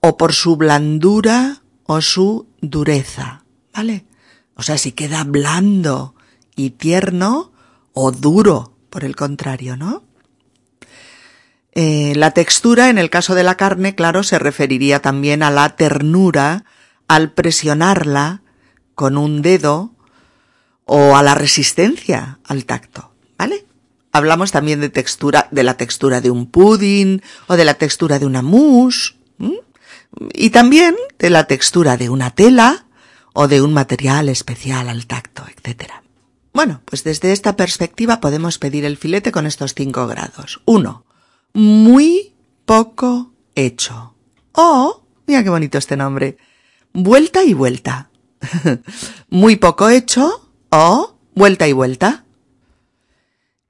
o 0.00 0.16
por 0.16 0.32
su 0.32 0.56
blandura 0.56 1.62
o 1.84 2.00
su 2.00 2.46
dureza, 2.60 3.44
¿vale? 3.74 4.04
O 4.54 4.62
sea, 4.62 4.78
si 4.78 4.92
queda 4.92 5.24
blando 5.24 6.14
y 6.56 6.70
tierno 6.70 7.52
o 7.92 8.12
duro, 8.12 8.76
por 8.90 9.04
el 9.04 9.16
contrario, 9.16 9.76
¿no? 9.76 10.04
Eh, 11.72 12.14
la 12.16 12.32
textura, 12.32 12.90
en 12.90 12.98
el 12.98 13.10
caso 13.10 13.34
de 13.34 13.44
la 13.44 13.56
carne, 13.56 13.94
claro, 13.94 14.22
se 14.22 14.38
referiría 14.38 15.00
también 15.00 15.42
a 15.42 15.50
la 15.50 15.76
ternura, 15.76 16.64
al 17.06 17.32
presionarla 17.32 18.42
con 18.94 19.16
un 19.16 19.42
dedo 19.42 19.94
o 20.92 21.14
a 21.14 21.22
la 21.22 21.36
resistencia 21.36 22.40
al 22.42 22.64
tacto, 22.64 23.12
¿vale? 23.38 23.64
Hablamos 24.10 24.50
también 24.50 24.80
de 24.80 24.88
textura, 24.88 25.46
de 25.52 25.62
la 25.62 25.74
textura 25.74 26.20
de 26.20 26.32
un 26.32 26.46
pudding 26.46 27.22
o 27.46 27.56
de 27.56 27.64
la 27.64 27.74
textura 27.74 28.18
de 28.18 28.26
una 28.26 28.42
mousse 28.42 29.14
y 30.34 30.50
también 30.50 30.96
de 31.16 31.30
la 31.30 31.44
textura 31.44 31.96
de 31.96 32.10
una 32.10 32.32
tela 32.32 32.86
o 33.34 33.46
de 33.46 33.62
un 33.62 33.72
material 33.72 34.28
especial 34.28 34.88
al 34.88 35.06
tacto, 35.06 35.44
etc. 35.46 35.92
Bueno, 36.52 36.82
pues 36.86 37.04
desde 37.04 37.30
esta 37.30 37.54
perspectiva 37.54 38.20
podemos 38.20 38.58
pedir 38.58 38.84
el 38.84 38.96
filete 38.96 39.30
con 39.30 39.46
estos 39.46 39.74
cinco 39.74 40.08
grados. 40.08 40.60
Uno, 40.64 41.04
muy 41.52 42.34
poco 42.64 43.32
hecho. 43.54 44.16
O, 44.50 45.04
mira 45.28 45.44
qué 45.44 45.50
bonito 45.50 45.78
este 45.78 45.96
nombre, 45.96 46.36
vuelta 46.92 47.44
y 47.44 47.54
vuelta. 47.54 48.10
muy 49.28 49.54
poco 49.54 49.88
hecho 49.88 50.49
o 50.70 51.16
vuelta 51.34 51.68
y 51.68 51.72
vuelta. 51.72 52.24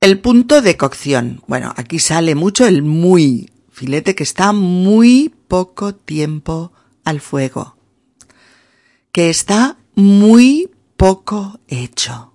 El 0.00 0.18
punto 0.20 0.62
de 0.62 0.76
cocción. 0.76 1.42
Bueno, 1.46 1.74
aquí 1.76 1.98
sale 1.98 2.34
mucho 2.34 2.66
el 2.66 2.82
muy. 2.82 3.50
Filete 3.70 4.14
que 4.14 4.22
está 4.22 4.52
muy 4.52 5.34
poco 5.48 5.94
tiempo 5.94 6.72
al 7.04 7.20
fuego. 7.20 7.76
Que 9.12 9.30
está 9.30 9.78
muy 9.94 10.70
poco 10.96 11.60
hecho. 11.68 12.32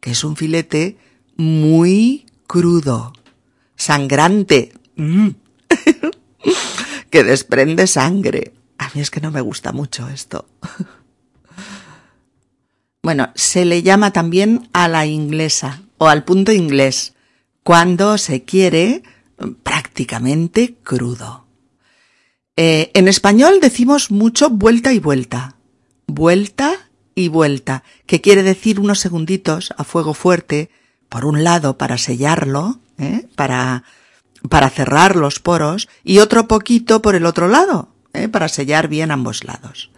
Que 0.00 0.12
es 0.12 0.24
un 0.24 0.36
filete 0.36 0.96
muy 1.36 2.26
crudo. 2.46 3.12
Sangrante. 3.76 4.72
Mm. 4.96 5.30
que 7.10 7.24
desprende 7.24 7.86
sangre. 7.86 8.54
A 8.78 8.90
mí 8.94 9.00
es 9.00 9.10
que 9.10 9.20
no 9.20 9.30
me 9.30 9.40
gusta 9.40 9.72
mucho 9.72 10.08
esto. 10.08 10.48
bueno, 13.04 13.28
se 13.34 13.66
le 13.66 13.82
llama 13.82 14.14
también 14.14 14.70
a 14.72 14.88
la 14.88 15.04
inglesa 15.04 15.82
o 15.98 16.08
al 16.08 16.24
punto 16.24 16.52
inglés, 16.52 17.12
cuando 17.62 18.16
se 18.16 18.44
quiere 18.44 19.02
prácticamente 19.62 20.76
crudo. 20.82 21.44
Eh, 22.56 22.90
en 22.94 23.06
español 23.06 23.60
decimos 23.60 24.10
mucho 24.10 24.48
vuelta 24.48 24.94
y 24.94 25.00
vuelta. 25.00 25.56
Vuelta 26.06 26.72
y 27.14 27.28
vuelta, 27.28 27.84
que 28.06 28.22
quiere 28.22 28.42
decir 28.42 28.80
unos 28.80 29.00
segunditos 29.00 29.74
a 29.76 29.84
fuego 29.84 30.14
fuerte, 30.14 30.70
por 31.10 31.26
un 31.26 31.44
lado 31.44 31.76
para 31.76 31.98
sellarlo, 31.98 32.80
¿eh? 32.96 33.26
para, 33.36 33.84
para 34.48 34.70
cerrar 34.70 35.14
los 35.14 35.40
poros, 35.40 35.90
y 36.04 36.20
otro 36.20 36.48
poquito 36.48 37.02
por 37.02 37.16
el 37.16 37.26
otro 37.26 37.48
lado, 37.48 37.90
¿eh? 38.14 38.28
para 38.28 38.48
sellar 38.48 38.88
bien 38.88 39.10
ambos 39.10 39.44
lados. 39.44 39.90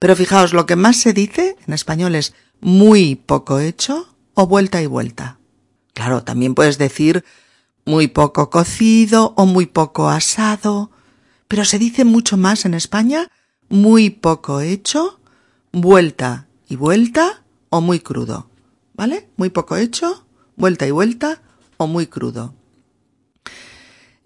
Pero 0.00 0.16
fijaos, 0.16 0.54
lo 0.54 0.64
que 0.64 0.76
más 0.76 0.96
se 0.96 1.12
dice 1.12 1.56
en 1.66 1.74
español 1.74 2.14
es 2.14 2.34
muy 2.60 3.16
poco 3.16 3.60
hecho 3.60 4.08
o 4.32 4.46
vuelta 4.46 4.80
y 4.80 4.86
vuelta. 4.86 5.38
Claro, 5.92 6.24
también 6.24 6.54
puedes 6.54 6.78
decir 6.78 7.22
muy 7.84 8.08
poco 8.08 8.48
cocido 8.48 9.34
o 9.36 9.44
muy 9.44 9.66
poco 9.66 10.08
asado, 10.08 10.90
pero 11.48 11.66
se 11.66 11.78
dice 11.78 12.06
mucho 12.06 12.38
más 12.38 12.64
en 12.64 12.72
España 12.72 13.28
muy 13.68 14.08
poco 14.08 14.62
hecho, 14.62 15.20
vuelta 15.70 16.48
y 16.66 16.76
vuelta 16.76 17.42
o 17.68 17.82
muy 17.82 18.00
crudo. 18.00 18.48
¿Vale? 18.94 19.28
Muy 19.36 19.50
poco 19.50 19.76
hecho, 19.76 20.24
vuelta 20.56 20.86
y 20.86 20.92
vuelta 20.92 21.42
o 21.76 21.86
muy 21.86 22.06
crudo. 22.06 22.54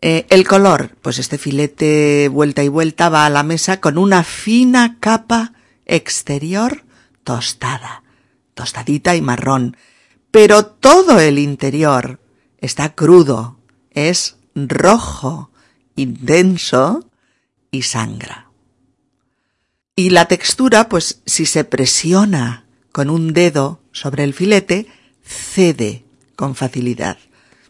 Eh, 0.01 0.27
el 0.31 0.47
color, 0.47 0.95
pues 1.03 1.19
este 1.19 1.37
filete 1.37 2.29
vuelta 2.29 2.63
y 2.63 2.69
vuelta 2.69 3.09
va 3.09 3.27
a 3.27 3.31
la 3.31 3.43
mesa 3.43 3.81
con 3.81 3.99
una 3.99 4.23
fina 4.23 4.99
capa 5.01 5.53
exterior 5.87 6.85
tostada, 7.25 8.03
tostadita 8.55 9.17
y 9.17 9.21
marrón, 9.21 9.77
pero 10.31 10.67
todo 10.67 11.21
el 11.21 11.39
interior 11.39 12.21
está 12.59 12.95
crudo, 12.95 13.59
es 13.91 14.37
rojo, 14.55 15.51
intenso 15.97 17.09
y 17.71 17.83
sangra. 17.83 18.51
Y 19.97 20.11
la 20.11 20.27
textura, 20.27 20.89
pues 20.89 21.23
si 21.25 21.47
se 21.47 21.65
presiona 21.65 22.67
con 22.91 23.11
un 23.11 23.33
dedo 23.33 23.81
sobre 23.93 24.25
el 24.25 24.35
filete, 24.35 24.87
cede 25.23 26.05
con 26.37 26.55
facilidad. 26.55 27.19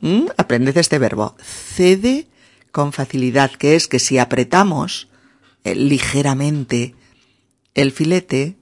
¿Mm? 0.00 0.26
Este 0.74 0.98
verbo, 0.98 1.36
cede 1.42 2.28
con 2.72 2.92
facilidad, 2.92 3.50
que 3.52 3.76
es 3.76 3.88
que 3.88 3.98
si 3.98 4.18
apretamos 4.18 5.08
eh, 5.64 5.74
ligeramente 5.74 6.94
el 7.74 7.92
filete, 7.92 8.56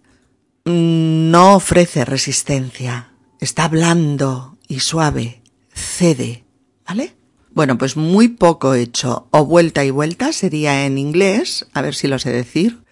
no 0.64 1.55
ofrece 1.55 2.05
resistencia, 2.05 3.12
está 3.40 3.68
blando 3.68 4.59
y 4.68 4.81
suave, 4.81 5.42
cede, 5.72 6.44
¿vale? 6.87 7.14
Bueno, 7.51 7.77
pues 7.77 7.96
muy 7.96 8.29
poco 8.29 8.75
hecho 8.75 9.29
o 9.31 9.44
vuelta 9.44 9.85
y 9.85 9.90
vuelta 9.90 10.33
sería 10.33 10.87
en 10.87 10.96
inglés, 10.96 11.66
a 11.75 11.83
ver 11.83 11.94
si 11.94 12.09
lo 12.09 12.18
sé 12.18 12.33
decir. 12.33 12.83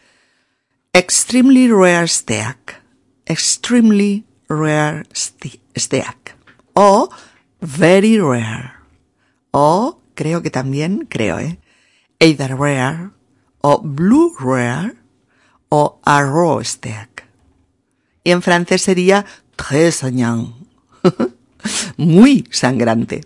Extremely 0.93 1.69
rare 1.69 2.09
steak. 2.09 2.83
Extremely 3.25 4.27
rare 4.49 5.05
steak. 5.15 6.37
O 6.75 7.09
very 7.61 8.19
rare. 8.19 8.73
O 9.51 10.03
creo 10.15 10.43
que 10.43 10.51
también, 10.51 11.07
creo, 11.09 11.39
¿eh? 11.39 11.59
Either 12.19 12.57
rare 12.57 13.11
o 13.63 13.81
blue 13.81 14.35
rare 14.39 15.00
o 15.71 16.01
a 16.05 16.23
raw 16.23 16.63
steak. 16.63 17.27
Y 18.23 18.33
en 18.33 18.43
francés 18.43 18.83
sería 18.83 19.25
très 19.57 19.97
saignant. 19.97 20.55
Muy 21.97 22.47
sangrante. 22.51 23.25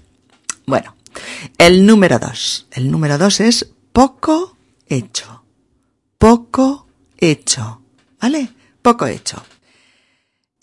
Bueno, 0.67 0.95
el 1.59 1.85
número 1.85 2.19
dos. 2.19 2.67
El 2.71 2.91
número 2.91 3.19
dos 3.19 3.41
es 3.41 3.69
poco 3.93 4.57
hecho. 4.89 5.43
Poco 6.19 6.87
hecho. 7.19 7.83
¿Vale? 8.21 8.51
Poco 8.83 9.07
hecho. 9.07 9.43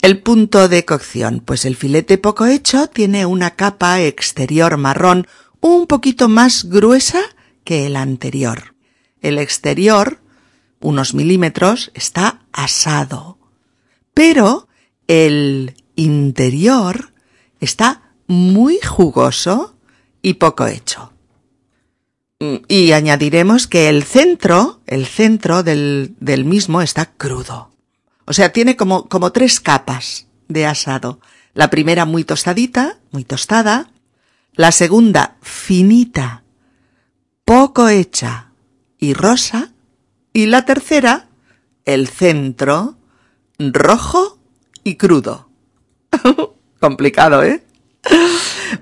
El 0.01 0.19
punto 0.21 0.67
de 0.69 0.85
cocción. 0.85 1.41
Pues 1.45 1.65
el 1.65 1.75
filete 1.75 2.17
poco 2.17 2.45
hecho 2.45 2.87
tiene 2.87 3.25
una 3.25 3.51
capa 3.51 4.01
exterior 4.01 4.77
marrón 4.77 5.27
un 5.59 5.87
poquito 5.87 6.27
más 6.27 6.63
gruesa 6.63 7.21
que 7.63 7.85
el 7.85 7.95
anterior. 7.95 8.75
El 9.21 9.37
exterior, 9.37 10.19
unos 10.81 11.13
milímetros, 11.13 11.91
está 11.93 12.41
asado. 12.51 13.37
Pero 14.13 14.67
el 15.07 15.75
interior 15.95 17.13
está 17.59 18.13
muy 18.27 18.79
jugoso 18.79 19.75
y 20.21 20.35
poco 20.35 20.67
hecho. 20.67 21.13
Y 22.67 22.91
añadiremos 22.93 23.67
que 23.67 23.87
el 23.87 24.03
centro, 24.03 24.81
el 24.87 25.05
centro 25.05 25.61
del, 25.61 26.15
del 26.19 26.43
mismo 26.43 26.81
está 26.81 27.05
crudo. 27.05 27.71
O 28.25 28.33
sea, 28.33 28.51
tiene 28.51 28.75
como, 28.75 29.07
como 29.07 29.31
tres 29.31 29.59
capas 29.59 30.25
de 30.47 30.65
asado. 30.65 31.19
La 31.53 31.69
primera 31.69 32.05
muy 32.05 32.23
tostadita, 32.23 32.99
muy 33.11 33.25
tostada. 33.25 33.91
La 34.53 34.71
segunda 34.71 35.37
finita, 35.41 36.43
poco 37.45 37.89
hecha 37.89 38.51
y 38.97 39.13
rosa. 39.13 39.71
Y 40.33 40.45
la 40.45 40.65
tercera, 40.65 41.27
el 41.85 42.07
centro, 42.07 42.95
rojo 43.59 44.39
y 44.83 44.95
crudo. 44.95 45.49
Complicado, 46.79 47.43
¿eh? 47.43 47.63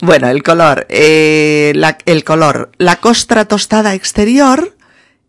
Bueno, 0.01 0.27
el 0.29 0.43
color. 0.43 0.85
Eh, 0.89 1.73
el 2.05 2.23
color. 2.23 2.71
La 2.77 2.97
costra 2.97 3.45
tostada 3.45 3.93
exterior 3.93 4.77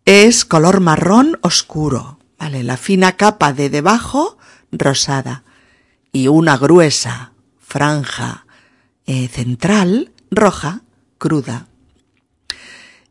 es 0.04 0.44
color 0.44 0.80
marrón 0.80 1.38
oscuro. 1.42 2.18
Vale, 2.38 2.62
la 2.62 2.76
fina 2.76 3.16
capa 3.16 3.52
de 3.52 3.70
debajo 3.70 4.38
rosada. 4.72 5.44
Y 6.12 6.28
una 6.28 6.56
gruesa 6.56 7.32
franja 7.58 8.46
eh, 9.06 9.28
central 9.28 10.12
roja, 10.30 10.82
cruda. 11.18 11.66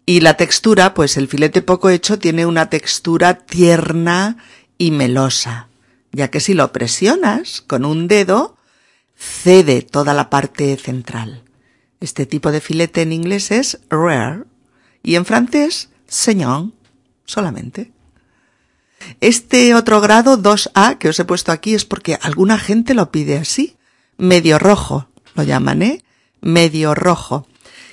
Y 0.09 0.21
la 0.21 0.37
textura, 0.37 0.95
pues 0.95 1.17
el 1.17 1.27
filete 1.27 1.61
poco 1.61 1.91
hecho 1.91 2.17
tiene 2.17 2.47
una 2.47 2.71
textura 2.71 3.35
tierna 3.35 4.37
y 4.75 4.89
melosa, 4.89 5.67
ya 6.11 6.31
que 6.31 6.39
si 6.39 6.55
lo 6.55 6.73
presionas 6.73 7.61
con 7.61 7.85
un 7.85 8.07
dedo, 8.07 8.57
cede 9.15 9.83
toda 9.83 10.15
la 10.15 10.31
parte 10.31 10.75
central. 10.77 11.43
Este 11.99 12.25
tipo 12.25 12.51
de 12.51 12.59
filete 12.59 13.03
en 13.03 13.11
inglés 13.11 13.51
es 13.51 13.81
rare 13.91 14.45
y 15.03 15.13
en 15.13 15.25
francés 15.25 15.89
saignant 16.07 16.73
solamente. 17.25 17.91
Este 19.21 19.75
otro 19.75 20.01
grado 20.01 20.41
2A 20.41 20.97
que 20.97 21.09
os 21.09 21.19
he 21.19 21.25
puesto 21.25 21.51
aquí 21.51 21.75
es 21.75 21.85
porque 21.85 22.17
alguna 22.23 22.57
gente 22.57 22.95
lo 22.95 23.11
pide 23.11 23.37
así, 23.37 23.77
medio 24.17 24.57
rojo, 24.57 25.07
lo 25.35 25.43
llaman, 25.43 25.83
¿eh? 25.83 26.03
Medio 26.41 26.95
rojo. 26.95 27.45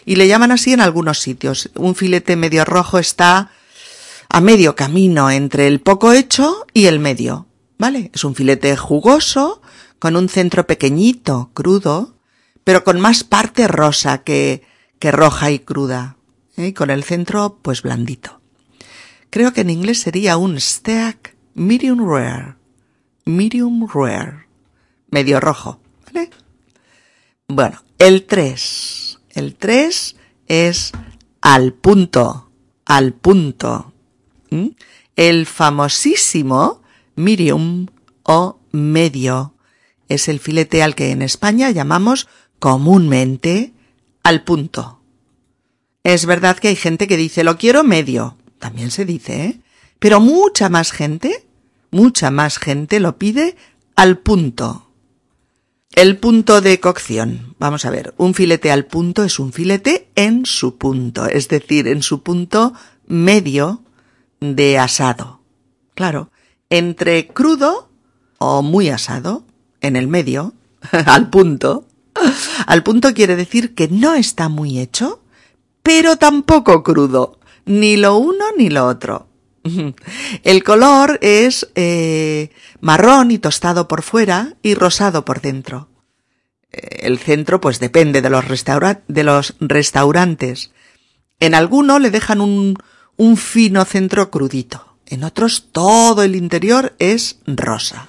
Y 0.07 0.16
le 0.16 0.29
llaman 0.29 0.53
así 0.53 0.73
en 0.73 0.81
algunos 0.81 1.19
sitios. 1.19 1.69
Un 1.75 1.95
filete 1.95 2.37
medio 2.37 2.64
rojo 2.64 2.99
está 2.99 3.51
a 4.29 4.40
medio 4.40 4.75
camino 4.77 5.31
entre 5.31 5.66
el 5.66 5.81
poco 5.81 6.12
hecho 6.12 6.64
y 6.73 6.87
el 6.87 7.01
medio, 7.01 7.47
¿vale? 7.77 8.11
Es 8.14 8.25
un 8.25 8.35
filete 8.35 8.77
jugoso, 8.77 9.61
con 9.99 10.16
un 10.16 10.29
centro 10.29 10.66
pequeñito, 10.66 11.51
crudo, 11.55 12.16
pero 12.64 12.85
con 12.85 13.01
más 13.01 13.25
parte 13.25 13.69
rosa 13.69 14.23
que, 14.23 14.62
que 14.99 15.11
roja 15.11 15.51
y 15.51 15.59
cruda, 15.59 16.16
¿eh? 16.57 16.69
y 16.69 16.73
con 16.73 16.90
el 16.90 17.05
centro 17.05 17.59
pues 17.62 17.83
blandito. 17.83 18.40
Creo 19.31 19.53
que 19.53 19.62
en 19.62 19.71
inglés 19.71 20.01
sería 20.01 20.37
un 20.37 20.61
steak 20.61 21.37
medium 21.55 22.09
rare, 22.09 22.55
medium 23.25 23.88
rare, 23.92 24.47
medio 25.11 25.40
rojo, 25.40 25.81
¿vale? 26.07 26.31
Bueno, 27.49 27.83
el 27.99 28.25
3. 28.25 29.06
El 29.37 29.55
3 29.55 30.16
es 30.49 30.92
al 31.42 31.75
punto, 31.75 32.51
al 32.87 33.12
punto. 33.12 33.92
El 35.14 35.44
famosísimo 35.44 36.81
medium 37.16 37.88
o 38.22 38.59
medio 38.72 39.53
es 40.09 40.29
el 40.29 40.40
filete 40.40 40.83
al 40.83 40.94
que 40.94 41.11
en 41.11 41.20
España 41.20 41.70
llamamos 41.70 42.29
comúnmente 42.59 43.75
al 44.22 44.42
punto. 44.42 45.03
Es 46.03 46.25
verdad 46.25 46.57
que 46.57 46.68
hay 46.68 46.77
gente 46.77 47.07
que 47.07 47.18
dice 47.18 47.44
lo 47.44 47.59
quiero 47.59 47.85
medio, 47.85 48.38
también 48.59 48.90
se 48.90 49.05
dice, 49.05 49.44
¿eh? 49.44 49.61
Pero 49.99 50.18
mucha 50.18 50.70
más 50.70 50.92
gente, 50.92 51.46
mucha 51.90 52.31
más 52.31 52.57
gente 52.57 53.01
lo 53.01 53.18
pide 53.18 53.55
al 53.96 54.16
punto. 54.16 54.86
El 55.97 56.19
punto 56.19 56.61
de 56.61 56.79
cocción. 56.79 57.55
Vamos 57.59 57.87
a 57.87 57.91
ver, 57.91 58.13
un 58.19 58.35
filete 58.35 58.71
al 58.71 58.85
punto 58.85 59.25
es 59.25 59.39
un 59.39 59.51
filete 59.51 60.11
en 60.15 60.45
su 60.45 60.77
punto, 60.77 61.25
es 61.25 61.49
decir, 61.49 61.89
en 61.89 62.03
su 62.03 62.23
punto 62.23 62.75
medio 63.07 63.81
de 64.41 64.79
asado. 64.79 65.41
Claro, 65.95 66.31
entre 66.69 67.29
crudo 67.29 67.89
o 68.37 68.61
muy 68.61 68.91
asado, 68.91 69.45
en 69.81 69.97
el 69.97 70.07
medio, 70.07 70.53
al 71.07 71.31
punto. 71.31 71.87
Al 72.67 72.83
punto 72.83 73.15
quiere 73.15 73.35
decir 73.35 73.75
que 73.75 73.89
no 73.89 74.13
está 74.13 74.51
muy 74.51 74.79
hecho, 74.79 75.23
pero 75.83 76.17
tampoco 76.19 76.83
crudo, 76.83 77.39
ni 77.65 77.97
lo 77.97 78.19
uno 78.19 78.45
ni 78.59 78.69
lo 78.69 78.85
otro. 78.85 79.29
El 80.42 80.64
color 80.64 81.18
es 81.22 81.68
eh, 81.74 82.50
marrón 82.81 83.31
y 83.31 83.38
tostado 83.38 83.88
por 83.88 84.02
fuera 84.02 84.55
y 84.62 84.74
rosado 84.74 85.24
por 85.24 85.40
dentro. 85.40 85.88
Eh, 86.72 87.00
el 87.07 87.18
centro 87.18 87.61
pues 87.61 87.81
depende 87.81 88.22
de 88.22 88.31
los, 88.31 88.44
restaurantes. 89.61 90.72
En 91.40 91.55
alguno 91.55 91.98
le 91.98 92.11
dejan 92.11 92.40
un, 92.40 92.76
un 93.16 93.37
fino 93.37 93.85
centro 93.85 94.31
crudito. 94.31 94.96
En 95.07 95.24
otros 95.24 95.68
todo 95.72 96.22
el 96.22 96.35
interior 96.35 96.94
es 96.98 97.40
rosa. 97.46 98.09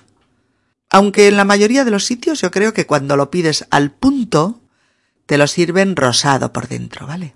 Aunque 0.90 1.28
en 1.28 1.38
la 1.38 1.44
mayoría 1.44 1.84
de 1.84 1.92
los 1.92 2.06
sitios 2.06 2.42
yo 2.42 2.50
creo 2.50 2.74
que 2.74 2.86
cuando 2.88 3.18
lo 3.18 3.30
pides 3.30 3.66
al 3.70 3.92
punto, 3.92 4.62
te 5.26 5.38
lo 5.38 5.46
sirven 5.48 5.96
rosado 5.96 6.54
por 6.54 6.68
dentro, 6.68 7.06
¿vale? 7.06 7.36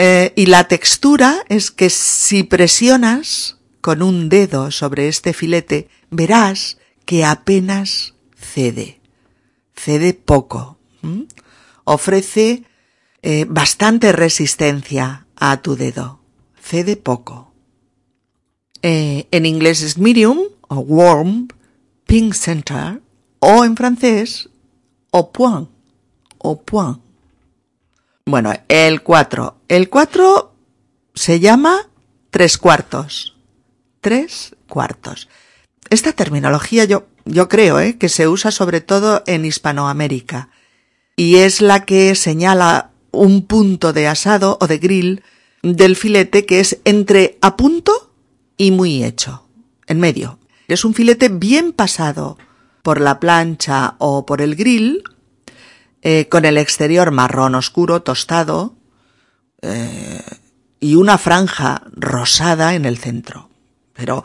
Eh, 0.00 0.32
y 0.36 0.46
la 0.46 0.68
textura 0.68 1.44
es 1.48 1.72
que 1.72 1.90
si 1.90 2.44
presionas 2.44 3.58
con 3.80 4.00
un 4.00 4.28
dedo 4.28 4.70
sobre 4.70 5.08
este 5.08 5.32
filete, 5.32 5.88
verás 6.08 6.78
que 7.04 7.24
apenas 7.24 8.14
cede. 8.36 9.00
Cede 9.74 10.14
poco. 10.14 10.78
Ofrece 11.82 12.62
eh, 13.22 13.44
bastante 13.48 14.12
resistencia 14.12 15.26
a 15.34 15.62
tu 15.62 15.74
dedo. 15.74 16.20
Cede 16.62 16.94
poco. 16.94 17.52
Eh, 18.82 19.26
en 19.32 19.46
inglés 19.46 19.82
es 19.82 19.98
medium 19.98 20.38
o 20.68 20.76
warm, 20.76 21.48
pink 22.06 22.34
center, 22.34 23.02
o 23.40 23.64
en 23.64 23.76
francés, 23.76 24.48
au 25.10 25.32
point, 25.32 25.68
au 26.38 26.62
point. 26.62 27.00
Bueno, 28.28 28.52
el 28.68 29.00
4. 29.00 29.56
El 29.68 29.88
4 29.88 30.52
se 31.14 31.40
llama 31.40 31.88
tres 32.28 32.58
cuartos. 32.58 33.38
Tres 34.02 34.54
cuartos. 34.68 35.30
Esta 35.88 36.12
terminología 36.12 36.84
yo, 36.84 37.06
yo 37.24 37.48
creo 37.48 37.80
¿eh? 37.80 37.96
que 37.96 38.10
se 38.10 38.28
usa 38.28 38.50
sobre 38.50 38.82
todo 38.82 39.22
en 39.26 39.46
Hispanoamérica 39.46 40.50
y 41.16 41.36
es 41.36 41.62
la 41.62 41.86
que 41.86 42.14
señala 42.14 42.90
un 43.12 43.46
punto 43.46 43.94
de 43.94 44.08
asado 44.08 44.58
o 44.60 44.66
de 44.66 44.76
grill 44.76 45.22
del 45.62 45.96
filete 45.96 46.44
que 46.44 46.60
es 46.60 46.80
entre 46.84 47.38
a 47.40 47.56
punto 47.56 48.12
y 48.58 48.72
muy 48.72 49.04
hecho, 49.04 49.48
en 49.86 50.00
medio. 50.00 50.38
Es 50.68 50.84
un 50.84 50.92
filete 50.92 51.30
bien 51.30 51.72
pasado 51.72 52.36
por 52.82 53.00
la 53.00 53.20
plancha 53.20 53.94
o 53.96 54.26
por 54.26 54.42
el 54.42 54.54
grill 54.54 55.02
eh, 56.02 56.28
con 56.28 56.44
el 56.44 56.58
exterior 56.58 57.10
marrón 57.10 57.54
oscuro, 57.54 58.02
tostado, 58.02 58.76
eh, 59.62 60.22
y 60.78 60.94
una 60.94 61.18
franja 61.18 61.82
rosada 61.94 62.74
en 62.74 62.84
el 62.84 62.98
centro. 62.98 63.48
Pero 63.94 64.22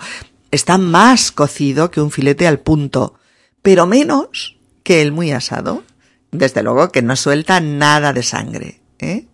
está 0.52 0.78
más 0.78 1.32
cocido 1.32 1.90
que 1.90 2.02
un 2.02 2.12
filete 2.12 2.48
al 2.48 2.60
punto, 2.60 3.16
pero 3.64 3.88
menos 3.88 4.58
que 4.84 5.02
el 5.02 5.12
muy 5.12 5.32
asado. 5.32 5.84
Desde 6.32 6.64
luego 6.64 6.92
que 6.92 7.02
no 7.02 7.16
suelta 7.16 7.60
nada 7.60 8.14
de 8.14 8.24
sangre. 8.24 8.82
¿eh? 9.00 9.28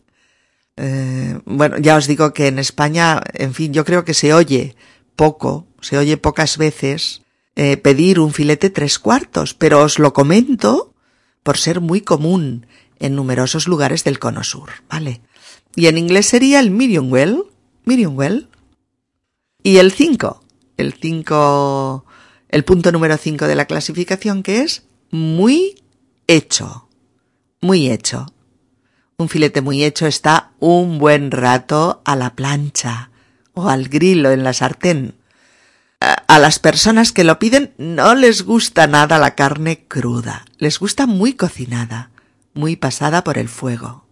bueno, 1.46 1.78
ya 1.78 1.98
os 1.98 2.08
digo 2.08 2.34
que 2.34 2.48
en 2.48 2.58
España, 2.58 3.22
en 3.34 3.54
fin, 3.54 3.74
yo 3.74 3.84
creo 3.84 4.06
que 4.06 4.14
se 4.14 4.34
oye 4.34 4.76
poco, 5.16 5.68
se 5.82 5.98
oye 5.98 6.16
pocas 6.16 6.58
veces 6.58 7.22
pedir 7.56 8.20
un 8.20 8.32
filete 8.32 8.70
tres 8.70 8.98
cuartos, 9.00 9.54
pero 9.54 9.82
os 9.82 10.00
lo 10.00 10.14
comento 10.14 10.90
por 11.50 11.58
ser 11.58 11.82
muy 11.82 12.02
común 12.02 12.68
en 13.00 13.16
numerosos 13.16 13.68
lugares 13.68 14.04
del 14.04 14.20
cono 14.20 14.44
sur, 14.44 14.70
¿vale? 14.88 15.20
Y 15.76 15.88
en 15.88 15.98
inglés 15.98 16.28
sería 16.28 16.60
el 16.60 16.70
medium 16.70 17.12
well, 17.12 17.46
medium 17.86 18.16
well. 18.16 18.50
Y 19.64 19.78
el 19.78 19.92
5, 19.92 20.44
el 20.78 20.94
5, 20.94 22.06
el 22.50 22.64
punto 22.66 22.92
número 22.92 23.18
5 23.18 23.48
de 23.48 23.56
la 23.56 23.66
clasificación 23.66 24.44
que 24.44 24.62
es 24.62 24.84
muy 25.10 25.82
hecho, 26.28 26.88
muy 27.62 27.90
hecho. 27.90 28.28
Un 29.18 29.28
filete 29.28 29.62
muy 29.62 29.84
hecho 29.84 30.06
está 30.06 30.52
un 30.60 31.00
buen 31.00 31.32
rato 31.32 32.04
a 32.06 32.16
la 32.16 32.36
plancha 32.36 33.10
o 33.56 33.70
al 33.70 33.90
grill 33.90 34.24
o 34.24 34.32
en 34.32 34.44
la 34.44 34.54
sartén 34.54 35.16
a 36.00 36.40
las 36.40 36.60
personas 36.60 37.12
que 37.12 37.24
lo 37.24 37.40
piden 37.40 37.74
no 37.78 38.16
les 38.16 38.44
gusta 38.44 38.88
nada 38.88 39.18
la 39.18 39.36
carne 39.36 39.86
cruda, 39.88 40.46
les 40.58 40.80
gusta 40.80 41.06
muy 41.08 41.34
cocinada, 41.34 42.12
muy 42.54 42.76
pasada 42.76 43.24
por 43.24 43.38
el 43.38 43.50
fuego. 43.50 44.06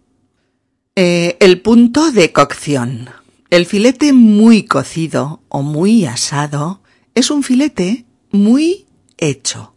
Eh, 1.00 1.36
el 1.38 1.60
punto 1.60 2.10
de 2.10 2.32
cocción. 2.32 3.08
El 3.50 3.66
filete 3.66 4.12
muy 4.12 4.64
cocido 4.64 5.42
o 5.48 5.62
muy 5.62 6.06
asado 6.06 6.82
es 7.14 7.30
un 7.30 7.44
filete 7.44 8.04
muy 8.32 8.86
hecho. 9.16 9.74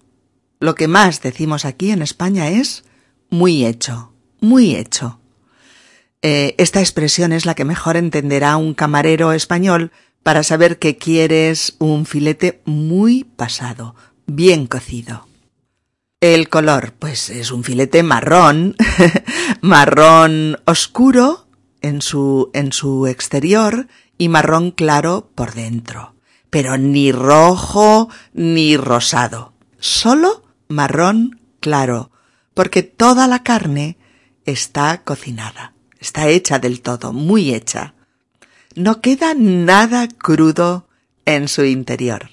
Lo 0.59 0.73
que 0.73 0.87
más 0.87 1.21
decimos 1.21 1.63
aquí 1.63 1.91
en 1.91 2.01
España 2.01 2.49
es 2.49 2.85
muy 3.29 3.67
hecho, 3.67 4.13
muy 4.39 4.75
hecho. 4.75 5.19
Eh, 6.23 6.55
esta 6.57 6.79
expresión 6.79 7.33
es 7.33 7.45
la 7.45 7.53
que 7.53 7.65
mejor 7.65 7.97
entenderá 7.97 8.57
un 8.57 8.73
camarero 8.73 9.31
español 9.31 9.91
para 10.23 10.43
saber 10.43 10.79
que 10.79 10.97
quieres 10.97 11.75
un 11.79 12.05
filete 12.05 12.61
muy 12.65 13.23
pasado, 13.23 13.95
bien 14.27 14.67
cocido. 14.67 15.27
El 16.19 16.49
color, 16.49 16.93
pues 16.97 17.29
es 17.31 17.51
un 17.51 17.63
filete 17.63 18.03
marrón, 18.03 18.75
marrón 19.61 20.57
oscuro 20.65 21.47
en 21.81 22.01
su, 22.01 22.51
en 22.53 22.71
su 22.71 23.07
exterior 23.07 23.87
y 24.17 24.29
marrón 24.29 24.69
claro 24.71 25.31
por 25.33 25.53
dentro. 25.53 26.13
Pero 26.51 26.77
ni 26.77 27.11
rojo 27.11 28.09
ni 28.33 28.77
rosado, 28.77 29.53
solo 29.79 30.43
marrón 30.67 31.39
claro, 31.59 32.11
porque 32.53 32.83
toda 32.83 33.27
la 33.27 33.41
carne 33.41 33.97
está 34.45 35.01
cocinada, 35.03 35.73
está 35.99 36.27
hecha 36.27 36.59
del 36.59 36.81
todo, 36.81 37.13
muy 37.13 37.53
hecha 37.55 37.95
no 38.75 39.01
queda 39.01 39.33
nada 39.33 40.07
crudo 40.07 40.87
en 41.25 41.47
su 41.47 41.63
interior. 41.63 42.29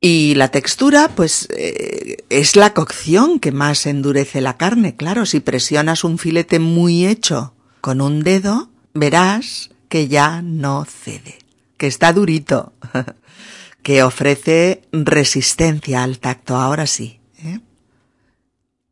Y 0.00 0.34
la 0.34 0.48
textura, 0.48 1.08
pues, 1.14 1.48
eh, 1.56 2.18
es 2.28 2.56
la 2.56 2.74
cocción 2.74 3.40
que 3.40 3.52
más 3.52 3.86
endurece 3.86 4.42
la 4.42 4.58
carne. 4.58 4.96
Claro, 4.96 5.24
si 5.24 5.40
presionas 5.40 6.04
un 6.04 6.18
filete 6.18 6.58
muy 6.58 7.06
hecho 7.06 7.54
con 7.80 8.02
un 8.02 8.22
dedo, 8.22 8.68
verás 8.92 9.70
que 9.88 10.08
ya 10.08 10.42
no 10.42 10.84
cede, 10.84 11.38
que 11.78 11.86
está 11.86 12.12
durito, 12.12 12.74
que 13.82 14.02
ofrece 14.02 14.82
resistencia 14.92 16.02
al 16.02 16.18
tacto. 16.18 16.56
Ahora 16.56 16.86
sí. 16.86 17.20
¿eh? 17.42 17.60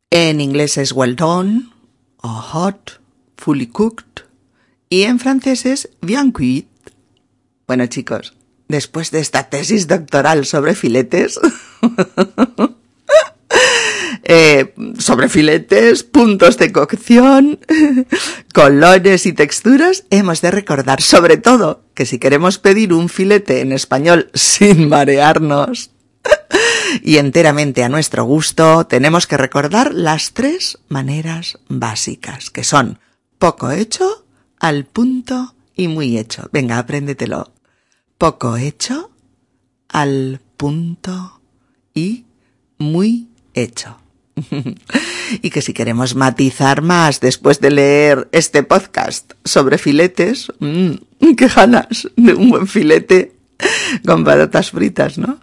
En 0.09 0.41
inglés 0.41 0.77
es 0.77 0.93
well 0.93 1.15
done, 1.15 1.69
o 2.21 2.29
hot, 2.29 3.01
fully 3.37 3.67
cooked, 3.67 4.22
y 4.93 5.05
en 5.05 5.17
francés 5.17 5.65
es 5.65 5.89
bien 6.01 6.31
cuit, 6.31 6.67
Bueno 7.65 7.87
chicos, 7.87 8.35
después 8.67 9.09
de 9.09 9.21
esta 9.21 9.49
tesis 9.49 9.87
doctoral 9.87 10.45
sobre 10.45 10.75
filetes, 10.75 11.39
eh, 14.23 14.71
sobre 14.99 15.29
filetes, 15.29 16.03
puntos 16.03 16.59
de 16.59 16.71
cocción, 16.71 17.59
colores 18.53 19.25
y 19.25 19.33
texturas, 19.33 20.05
hemos 20.11 20.41
de 20.41 20.51
recordar 20.51 21.01
sobre 21.01 21.37
todo 21.37 21.85
que 21.95 22.05
si 22.05 22.19
queremos 22.19 22.59
pedir 22.59 22.93
un 22.93 23.09
filete 23.09 23.61
en 23.61 23.71
español 23.71 24.29
sin 24.35 24.89
marearnos 24.89 25.89
y 27.01 27.17
enteramente 27.17 27.83
a 27.83 27.89
nuestro 27.89 28.25
gusto, 28.25 28.85
tenemos 28.85 29.25
que 29.25 29.37
recordar 29.37 29.91
las 29.91 30.33
tres 30.33 30.77
maneras 30.87 31.57
básicas, 31.67 32.51
que 32.51 32.63
son 32.63 32.99
poco 33.39 33.71
hecho, 33.71 34.22
al 34.63 34.85
punto 34.85 35.55
y 35.75 35.89
muy 35.89 36.17
hecho. 36.17 36.49
Venga, 36.53 36.77
apréndetelo. 36.77 37.51
Poco 38.17 38.55
hecho, 38.55 39.11
al 39.89 40.39
punto 40.55 41.41
y 41.93 42.23
muy 42.77 43.27
hecho. 43.53 43.97
y 45.41 45.49
que 45.49 45.61
si 45.61 45.73
queremos 45.73 46.15
matizar 46.15 46.81
más 46.81 47.19
después 47.19 47.59
de 47.59 47.71
leer 47.71 48.29
este 48.31 48.63
podcast 48.63 49.33
sobre 49.43 49.77
filetes, 49.77 50.47
mmm, 50.59 50.93
qué 51.35 51.47
ganas 51.49 52.07
de 52.15 52.33
un 52.33 52.49
buen 52.49 52.67
filete 52.67 53.35
con 54.05 54.23
patatas 54.23 54.71
fritas, 54.71 55.17
¿no? 55.17 55.41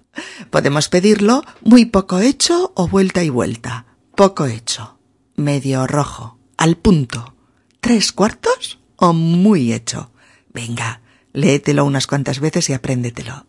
Podemos 0.49 0.89
pedirlo 0.89 1.43
muy 1.61 1.85
poco 1.85 2.21
hecho 2.21 2.73
o 2.75 2.89
vuelta 2.89 3.23
y 3.23 3.29
vuelta. 3.29 3.85
Poco 4.17 4.47
hecho, 4.47 4.99
medio 5.37 5.87
rojo, 5.87 6.39
al 6.57 6.79
punto, 6.79 7.35
tres 7.83 8.13
cuartos 8.13 8.80
o 9.01 9.13
muy 9.13 9.73
hecho. 9.73 10.13
Venga, 10.53 11.01
léetelo 11.33 11.85
unas 11.85 12.07
cuantas 12.07 12.39
veces 12.39 12.69
y 12.69 12.75
apréndetelo. 12.75 13.47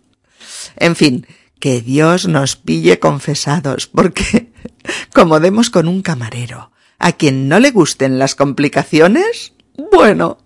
En 0.77 0.95
fin, 0.95 1.27
que 1.59 1.81
Dios 1.81 2.27
nos 2.27 2.55
pille 2.55 2.99
confesados, 2.99 3.87
porque 3.87 4.51
como 5.13 5.39
demos 5.39 5.69
con 5.69 5.87
un 5.87 6.01
camarero, 6.01 6.71
a 6.97 7.11
quien 7.11 7.47
no 7.47 7.59
le 7.59 7.71
gusten 7.71 8.17
las 8.17 8.33
complicaciones, 8.33 9.53
bueno, 9.91 10.39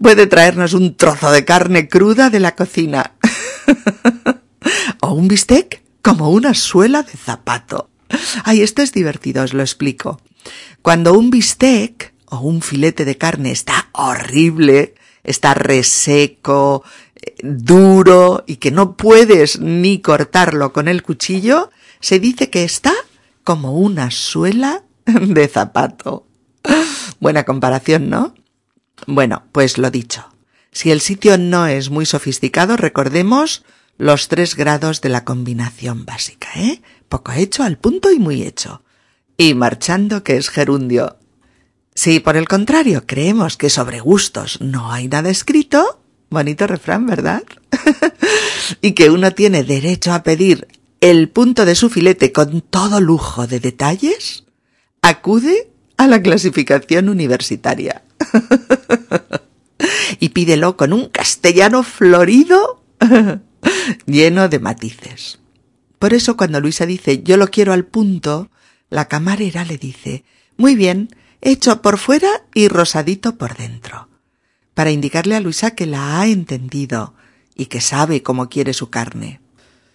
puede 0.00 0.26
traernos 0.26 0.72
un 0.72 0.96
trozo 0.96 1.30
de 1.30 1.44
carne 1.44 1.88
cruda 1.88 2.30
de 2.30 2.40
la 2.40 2.56
cocina. 2.56 3.14
o 5.00 5.12
un 5.12 5.28
bistec 5.28 5.82
como 6.00 6.30
una 6.30 6.54
suela 6.54 7.02
de 7.02 7.12
zapato. 7.12 7.90
Ay, 8.44 8.62
esto 8.62 8.82
es 8.82 8.92
divertido, 8.92 9.42
os 9.42 9.52
lo 9.52 9.62
explico. 9.62 10.20
Cuando 10.80 11.14
un 11.14 11.30
bistec 11.30 12.11
o 12.32 12.38
un 12.40 12.62
filete 12.62 13.04
de 13.04 13.18
carne 13.18 13.52
está 13.52 13.90
horrible, 13.92 14.94
está 15.22 15.52
reseco, 15.52 16.82
eh, 17.14 17.34
duro 17.42 18.42
y 18.46 18.56
que 18.56 18.70
no 18.70 18.96
puedes 18.96 19.60
ni 19.60 20.00
cortarlo 20.00 20.72
con 20.72 20.88
el 20.88 21.02
cuchillo, 21.02 21.70
se 22.00 22.20
dice 22.20 22.48
que 22.48 22.64
está 22.64 22.94
como 23.44 23.72
una 23.72 24.10
suela 24.10 24.82
de 25.04 25.46
zapato. 25.46 26.26
Buena 27.20 27.44
comparación, 27.44 28.08
¿no? 28.08 28.34
Bueno, 29.06 29.44
pues 29.52 29.76
lo 29.76 29.90
dicho. 29.90 30.24
Si 30.70 30.90
el 30.90 31.02
sitio 31.02 31.36
no 31.36 31.66
es 31.66 31.90
muy 31.90 32.06
sofisticado, 32.06 32.78
recordemos 32.78 33.62
los 33.98 34.28
tres 34.28 34.56
grados 34.56 35.02
de 35.02 35.10
la 35.10 35.24
combinación 35.24 36.06
básica, 36.06 36.48
¿eh? 36.56 36.80
Poco 37.10 37.32
hecho, 37.32 37.62
al 37.62 37.76
punto 37.76 38.10
y 38.10 38.18
muy 38.18 38.42
hecho. 38.42 38.82
Y 39.36 39.52
marchando, 39.52 40.24
que 40.24 40.38
es 40.38 40.48
gerundio. 40.48 41.18
Si 42.02 42.18
por 42.18 42.36
el 42.36 42.48
contrario 42.48 43.04
creemos 43.06 43.56
que 43.56 43.70
sobre 43.70 44.00
gustos 44.00 44.60
no 44.60 44.90
hay 44.90 45.06
nada 45.06 45.30
escrito, 45.30 46.02
bonito 46.30 46.66
refrán, 46.66 47.06
¿verdad? 47.06 47.44
y 48.82 48.90
que 48.94 49.08
uno 49.08 49.30
tiene 49.30 49.62
derecho 49.62 50.12
a 50.12 50.24
pedir 50.24 50.66
el 51.00 51.28
punto 51.28 51.64
de 51.64 51.76
su 51.76 51.90
filete 51.90 52.32
con 52.32 52.60
todo 52.60 53.00
lujo 53.00 53.46
de 53.46 53.60
detalles, 53.60 54.42
acude 55.00 55.70
a 55.96 56.08
la 56.08 56.20
clasificación 56.20 57.08
universitaria. 57.08 58.02
y 60.18 60.30
pídelo 60.30 60.76
con 60.76 60.92
un 60.92 61.08
castellano 61.08 61.84
florido 61.84 62.82
lleno 64.06 64.48
de 64.48 64.58
matices. 64.58 65.38
Por 66.00 66.14
eso 66.14 66.36
cuando 66.36 66.60
Luisa 66.60 66.84
dice 66.84 67.22
yo 67.22 67.36
lo 67.36 67.46
quiero 67.46 67.72
al 67.72 67.84
punto, 67.84 68.50
la 68.90 69.06
camarera 69.06 69.64
le 69.64 69.78
dice 69.78 70.24
muy 70.56 70.74
bien, 70.74 71.08
hecho 71.42 71.82
por 71.82 71.98
fuera 71.98 72.30
y 72.54 72.68
rosadito 72.68 73.36
por 73.36 73.56
dentro, 73.56 74.08
para 74.74 74.92
indicarle 74.92 75.34
a 75.36 75.40
Luisa 75.40 75.72
que 75.72 75.86
la 75.86 76.20
ha 76.20 76.26
entendido 76.28 77.14
y 77.54 77.66
que 77.66 77.80
sabe 77.80 78.22
cómo 78.22 78.48
quiere 78.48 78.72
su 78.72 78.88
carne. 78.88 79.40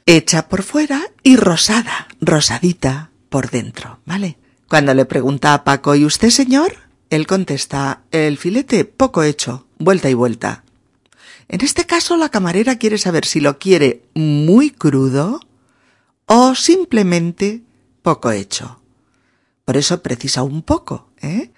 Hecha 0.06 0.48
por 0.48 0.62
fuera 0.62 1.02
y 1.24 1.38
rosada, 1.38 2.08
rosadita 2.22 3.10
por 3.30 3.50
dentro, 3.50 4.00
¿vale? 4.06 4.38
Cuando 4.70 4.94
le 4.94 5.06
pregunta 5.06 5.54
a 5.54 5.64
Paco, 5.64 5.96
¿y 5.96 6.06
usted, 6.06 6.30
señor? 6.30 6.76
Él 7.10 7.26
contesta, 7.26 8.02
el 8.12 8.38
filete 8.38 8.84
poco 8.84 9.24
hecho, 9.24 9.66
vuelta 9.80 10.10
y 10.10 10.14
vuelta. 10.14 10.64
En 11.48 11.62
este 11.62 11.86
caso, 11.86 12.18
la 12.18 12.30
camarera 12.30 12.78
quiere 12.78 12.98
saber 12.98 13.26
si 13.26 13.40
lo 13.40 13.58
quiere 13.58 14.04
muy 14.14 14.72
crudo 14.72 15.40
o 16.26 16.56
simplemente 16.56 17.64
poco 18.02 18.32
hecho. 18.32 18.82
Por 19.64 19.78
eso 19.78 20.02
precisa 20.02 20.44
un 20.44 20.62
poco, 20.62 21.07
¿eh? 21.22 21.52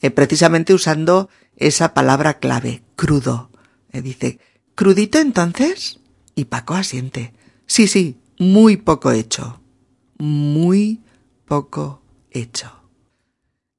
eh 0.00 0.10
precisamente 0.10 0.74
usando 0.74 1.28
esa 1.56 1.94
palabra 1.94 2.38
clave, 2.38 2.82
crudo. 2.96 3.50
Eh, 3.92 4.02
dice, 4.02 4.38
¿crudito 4.74 5.18
entonces? 5.18 6.00
Y 6.34 6.46
Paco 6.46 6.74
asiente. 6.74 7.32
Sí, 7.66 7.88
sí, 7.88 8.18
muy 8.38 8.76
poco 8.76 9.12
hecho. 9.12 9.60
Muy 10.18 11.00
poco 11.46 12.02
hecho. 12.30 12.72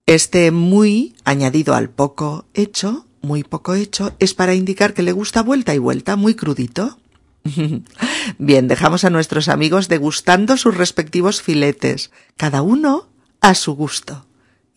Este 0.06 0.52
muy 0.52 1.16
añadido 1.26 1.76
al 1.76 1.90
poco 1.90 2.46
hecho 2.54 3.08
muy 3.22 3.44
poco 3.44 3.76
hecho, 3.76 4.16
es 4.20 4.34
para 4.34 4.56
indicar 4.56 4.94
que 4.94 5.04
le 5.04 5.12
gusta 5.12 5.44
vuelta 5.44 5.76
y 5.76 5.80
vuelta, 5.80 6.16
muy 6.16 6.36
crudito. 6.36 6.98
Bien, 8.38 8.68
dejamos 8.68 9.04
a 9.04 9.10
nuestros 9.10 9.48
amigos 9.50 9.88
degustando 9.88 10.58
sus 10.58 10.76
respectivos 10.76 11.42
filetes, 11.42 12.12
cada 12.36 12.62
uno 12.62 13.08
a 13.42 13.56
su 13.56 13.76
gusto. 13.76 14.27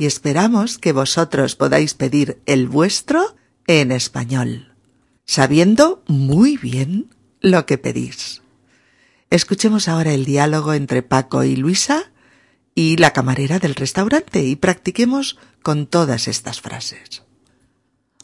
Y 0.00 0.06
esperamos 0.06 0.78
que 0.78 0.94
vosotros 0.94 1.56
podáis 1.56 1.92
pedir 1.92 2.40
el 2.46 2.68
vuestro 2.68 3.36
en 3.66 3.92
español, 3.92 4.74
sabiendo 5.26 6.02
muy 6.06 6.56
bien 6.56 7.14
lo 7.42 7.66
que 7.66 7.76
pedís. 7.76 8.40
Escuchemos 9.28 9.88
ahora 9.88 10.14
el 10.14 10.24
diálogo 10.24 10.72
entre 10.72 11.02
Paco 11.02 11.44
y 11.44 11.54
Luisa 11.54 12.10
y 12.74 12.96
la 12.96 13.12
camarera 13.12 13.58
del 13.58 13.74
restaurante 13.74 14.42
y 14.42 14.56
practiquemos 14.56 15.36
con 15.62 15.86
todas 15.86 16.28
estas 16.28 16.62
frases. 16.62 17.24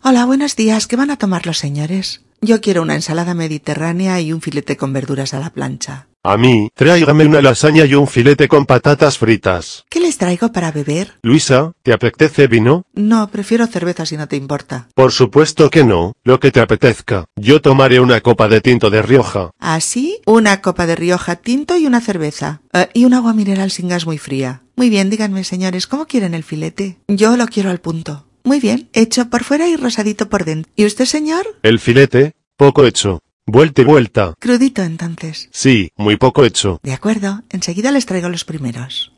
Hola, 0.03 0.25
buenos 0.25 0.57
días. 0.57 0.87
¿Qué 0.87 0.97
van 0.97 1.11
a 1.11 1.19
tomar 1.19 1.45
los 1.45 1.59
señores? 1.59 2.23
Yo 2.41 2.63
quiero 2.63 2.81
una 2.81 2.95
ensalada 2.95 3.35
mediterránea 3.35 4.19
y 4.23 4.33
un 4.33 4.41
filete 4.41 4.79
con 4.79 4.95
verduras 4.95 5.35
a 5.35 5.41
la 5.41 5.51
plancha. 5.51 6.09
A 6.29 6.37
mí, 6.37 6.71
tráigame 6.75 7.25
una 7.25 7.41
lasaña 7.41 7.85
y 7.85 7.95
un 7.95 8.09
filete 8.09 8.49
con 8.49 8.67
patatas 8.67 9.17
fritas. 9.17 9.85
¿Qué 9.89 10.01
les 10.01 10.19
traigo 10.19 10.51
para 10.51 10.73
beber? 10.73 11.13
Luisa, 11.23 11.71
¿te 11.85 11.93
apetece 11.93 12.49
vino? 12.49 12.85
No, 12.95 13.31
prefiero 13.31 13.65
cerveza 13.69 14.05
si 14.07 14.17
no 14.17 14.27
te 14.27 14.35
importa. 14.35 14.89
Por 14.97 15.13
supuesto 15.13 15.71
que 15.71 15.85
no, 15.85 16.15
lo 16.25 16.41
que 16.41 16.51
te 16.51 16.59
apetezca. 16.59 17.27
Yo 17.37 17.61
tomaré 17.61 18.01
una 18.01 18.23
copa 18.23 18.49
de 18.49 18.61
tinto 18.61 18.91
de 18.91 19.03
Rioja. 19.03 19.53
¿Ah, 19.61 19.79
sí? 19.79 20.21
Una 20.27 20.63
copa 20.63 20.89
de 20.89 20.97
Rioja 20.97 21.37
tinto 21.37 21.77
y 21.77 21.87
una 21.87 22.01
cerveza. 22.01 22.61
Eh, 22.73 22.89
y 22.93 23.05
un 23.05 23.15
agua 23.15 23.33
mineral 23.33 23.71
sin 23.71 23.87
gas 23.87 24.05
muy 24.05 24.19
fría. 24.19 24.65
Muy 24.75 24.91
bien, 24.91 25.11
díganme, 25.11 25.45
señores, 25.45 25.87
¿cómo 25.87 26.07
quieren 26.07 26.35
el 26.35 26.43
filete? 26.43 26.99
Yo 27.07 27.37
lo 27.37 27.47
quiero 27.47 27.71
al 27.71 27.79
punto. 27.79 28.27
Muy 28.43 28.59
bien, 28.59 28.89
hecho 28.95 29.31
por 29.31 29.45
fuera 29.45 29.69
y 29.69 29.77
rosadito 29.77 30.29
por 30.29 30.45
dentro. 30.45 30.73
¿Y 30.75 30.87
usted, 30.87 31.05
señor? 31.05 31.47
El 31.63 31.79
filete, 31.79 32.35
poco 32.57 32.85
hecho. 32.85 33.21
Vuelta 33.49 33.83
y 33.83 33.85
vuelta. 33.85 34.35
Crudito, 34.41 34.83
entonces. 34.83 35.49
Sí, 35.53 35.93
muy 35.97 36.17
poco 36.17 36.45
hecho. 36.45 36.81
De 36.83 36.93
acuerdo, 36.93 37.45
enseguida 37.49 37.93
les 37.93 38.05
traigo 38.05 38.29
los 38.29 38.45
primeros. 38.45 39.13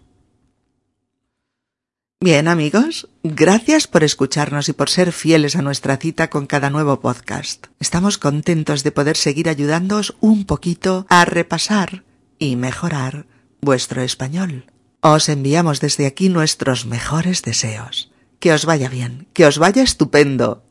Bien, 2.21 2.47
amigos, 2.47 3.09
gracias 3.23 3.87
por 3.87 4.05
escucharnos 4.05 4.69
y 4.69 4.75
por 4.75 4.91
ser 4.91 5.13
fieles 5.13 5.57
a 5.57 5.63
nuestra 5.63 5.97
cita 5.97 6.29
con 6.29 6.47
cada 6.47 6.69
nuevo 6.69 7.01
podcast. 7.01 7.69
Estamos 7.81 8.19
contentos 8.19 8.83
de 8.83 8.93
poder 8.93 9.17
seguir 9.17 9.49
ayudándoos 9.49 10.15
un 10.21 10.45
poquito 10.45 11.07
a 11.09 11.25
repasar 11.25 12.05
y 12.39 12.57
mejorar 12.57 13.25
vuestro 13.63 14.03
español. 14.03 14.67
Os 15.01 15.31
enviamos 15.31 15.81
desde 15.81 16.07
aquí 16.07 16.29
nuestros 16.29 16.85
mejores 16.85 17.43
deseos. 17.43 18.11
Que 18.41 18.53
os 18.53 18.67
vaya 18.67 18.91
bien, 18.91 19.27
que 19.33 19.47
os 19.47 19.59
vaya 19.59 19.83
estupendo. 19.83 20.65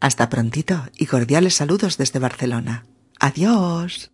Hasta 0.00 0.28
prontito 0.28 0.88
y 0.96 1.06
cordiales 1.06 1.54
saludos 1.54 1.98
desde 1.98 2.18
Barcelona. 2.18 2.84
Adiós. 3.20 4.10